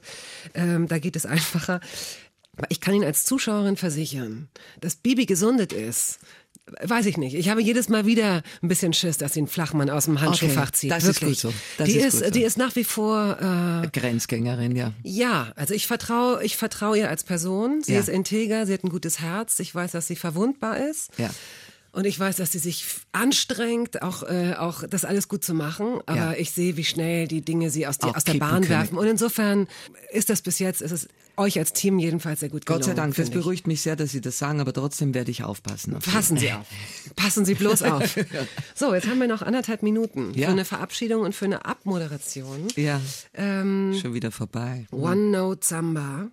[0.53, 1.81] Ähm, da geht es einfacher.
[2.69, 4.49] Ich kann Ihnen als Zuschauerin versichern,
[4.81, 6.19] dass Bibi gesundet ist.
[6.83, 7.35] Weiß ich nicht.
[7.35, 10.69] Ich habe jedes Mal wieder ein bisschen Schiss, dass sie einen Flachmann aus dem Handschuhfach
[10.69, 10.91] Okay, zieht.
[10.91, 11.41] das ist Wirklich.
[11.41, 11.57] gut so.
[11.77, 12.31] Das die ist ist, so.
[12.31, 13.37] die ist nach wie vor
[13.83, 14.93] äh, Grenzgängerin, ja.
[15.03, 17.81] ja, also ich vertraue, ich vertraue ihr als Person.
[17.83, 17.99] Sie Ja.
[17.99, 19.59] ist integer, sie hat ein gutes Herz.
[19.59, 21.09] Ich weiß, dass sie verwundbar ist.
[21.17, 21.29] Ja.
[21.91, 25.99] Und ich weiß, dass sie sich anstrengt, auch, äh, auch das alles gut zu machen.
[26.05, 26.33] Aber Ja.
[26.33, 28.69] ich sehe, wie schnell die Dinge sie aus, die, aus der Bahn können.
[28.69, 28.97] werfen.
[28.97, 29.67] Und insofern
[30.11, 32.81] ist das bis jetzt, ist es euch als Team jedenfalls sehr gut gelungen.
[32.81, 33.43] Gott sei Dank, das finde ich.
[33.43, 35.95] beruhigt mich sehr, dass Sie das sagen, aber trotzdem werde ich aufpassen.
[35.95, 36.65] auf Passen Sie auf.
[37.15, 38.15] Passen Sie bloß auf.
[38.75, 40.47] So, jetzt haben wir noch anderthalb Minuten Ja.
[40.47, 42.67] für eine Verabschiedung und für eine Abmoderation.
[42.75, 43.01] Ja,
[43.33, 44.85] Ähm, schon wieder vorbei.
[44.91, 46.27] One Note Samba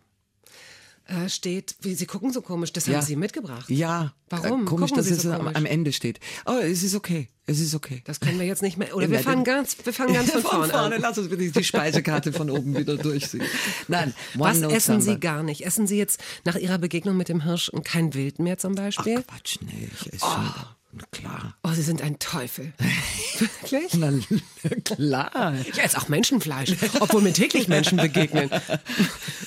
[1.09, 2.95] äh, steht, wie Sie gucken so komisch, das Ja.
[2.99, 3.69] haben Sie mitgebracht.
[3.71, 4.13] Ja.
[4.29, 4.63] Warum?
[4.63, 6.19] Äh, Komisch, Gucken dass Sie es so am, Ende steht.
[6.47, 7.29] Oh, es ist okay.
[7.49, 8.03] Es ist okay.
[8.05, 8.95] Das können wir jetzt nicht mehr.
[8.97, 10.93] Oder wir fangen ganz, wir fangen ganz von vorne an.
[10.99, 13.45] Lass uns bitte die Speisekarte von oben wieder durchsehen.
[13.87, 15.21] Nein, Was One-Note essen Sie Samba.
[15.21, 15.65] gar nicht?
[15.65, 19.23] Essen Sie jetzt nach Ihrer Begegnung mit dem Hirsch kein Wild mehr zum Ach Beispiel?
[19.23, 20.55] Quatsch, nee, ich esse schon.
[20.93, 21.57] Na klar.
[21.63, 22.73] Oh, Sie sind ein Teufel.
[23.41, 23.95] Wirklich?
[23.95, 24.13] Na
[24.85, 25.55] klar.
[25.71, 28.51] Ich esse auch Menschenfleisch, obwohl mir täglich Menschen begegnen.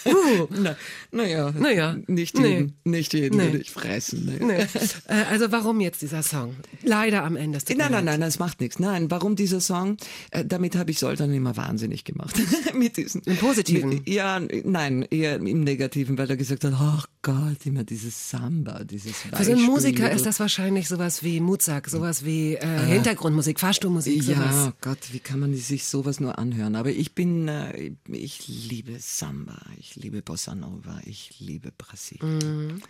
[0.06, 0.76] Uh, Na,
[1.12, 2.48] naja, Naja, nicht nee.
[2.48, 3.44] jeden, nicht jeden Nee.
[3.48, 4.26] würde ich fressen.
[4.40, 4.46] Nee.
[4.46, 4.62] nee.
[5.08, 6.56] Äh, Also warum jetzt dieser Song?
[6.84, 7.60] Leider am Ende.
[7.68, 8.80] mir Nein, nein, nein, das macht nichts.
[8.80, 9.98] Nein, warum dieser Song?
[10.32, 12.40] Äh, damit habe ich Soltan immer wahnsinnig gemacht.
[12.74, 13.90] mit diesen, Im Positiven?
[13.90, 18.84] Mit, ja, nein, eher im Negativen, weil er gesagt hat, ach Gott, immer dieses Samba,
[18.86, 23.60] dieses Für so einen Musiker ist das wahrscheinlich sowas wie Mutsack, sowas wie äh, Hintergrundmusik,
[23.80, 24.38] Fahrstuhlmusik, sowas.
[24.38, 26.76] Ja, Gott, wie kann man sich sowas nur anhören?
[26.76, 32.82] Aber ich bin, äh, ich liebe Samba, ich liebe Bossa Nova, ich liebe Brasilien.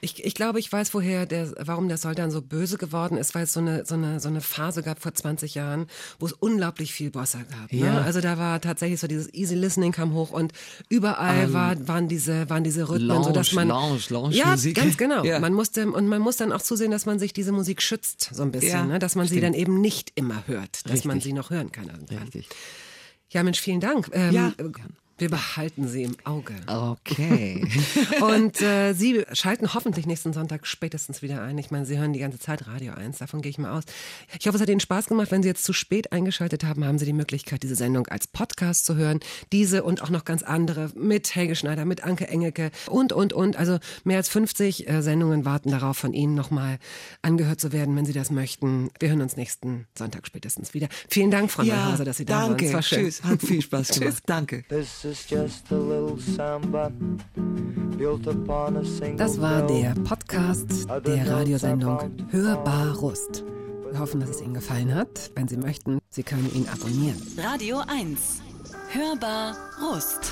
[0.00, 3.44] Ich, ich glaube, ich weiß, woher der, warum der Soldan so böse geworden ist, weil
[3.44, 5.86] es so eine, so eine, so eine Phase gab vor 20 Jahren,
[6.18, 7.72] wo es unglaublich viel Bossa gab.
[7.72, 7.80] Ne?
[7.80, 8.00] Ja.
[8.00, 10.52] Also da war tatsächlich so dieses Easy Listening kam hoch und
[10.88, 14.76] überall war, waren diese, waren diese Rhythmen, Lounge, so dass man, Lounge, Lounge ja, Musik.
[14.76, 15.24] ganz genau.
[15.28, 15.40] Ja.
[15.40, 18.42] Man musste, und man muss dann auch zusehen, dass man sich diese Musik schützt, so
[18.42, 18.98] ein bisschen, Ja, ne?
[18.98, 19.44] dass man sie stimmt.
[19.44, 21.30] dann eben nicht immer hört, dass man Richtig.
[21.30, 21.88] sie noch hören kann.
[22.10, 22.48] Richtig.
[23.30, 24.10] Ja, Mensch, vielen Dank.
[24.12, 24.52] Ähm, Ja.
[25.18, 26.54] Wir behalten sie im Auge.
[26.68, 27.66] Okay.
[28.20, 31.58] Und äh, Sie schalten hoffentlich nächsten Sonntag spätestens wieder ein.
[31.58, 33.82] Ich meine, Sie hören die ganze Zeit Radio 1, davon gehe ich mal aus.
[34.38, 35.32] Ich hoffe, es hat Ihnen Spaß gemacht.
[35.32, 38.86] Wenn Sie jetzt zu spät eingeschaltet haben, haben Sie die Möglichkeit, diese Sendung als Podcast
[38.86, 39.18] zu hören.
[39.50, 43.56] Diese und auch noch ganz andere mit Helge Schneider, mit Anke Engelke und, und, und.
[43.56, 46.78] Also mehr als 50 äh, Sendungen warten darauf, von Ihnen nochmal
[47.22, 48.90] angehört zu werden, wenn Sie das möchten.
[49.00, 50.88] Wir hören uns nächsten Sonntag spätestens wieder.
[51.08, 52.56] Vielen Dank, Frau Neuhauser, dass Sie da waren.
[52.56, 52.78] danke.
[52.80, 54.22] Tschüss, hat viel Spaß gemacht.
[54.26, 54.64] Danke.
[55.08, 56.92] This is just a little samba
[57.96, 63.42] built upon a single Das war der Podcast der Radiosendung Hörbar Rust.
[63.90, 65.30] Wir hoffen, dass es Ihnen gefallen hat.
[65.34, 67.16] Wenn Sie möchten, Sie können ihn abonnieren.
[67.38, 68.42] Radio 1.
[68.92, 70.30] Hörbar Rust.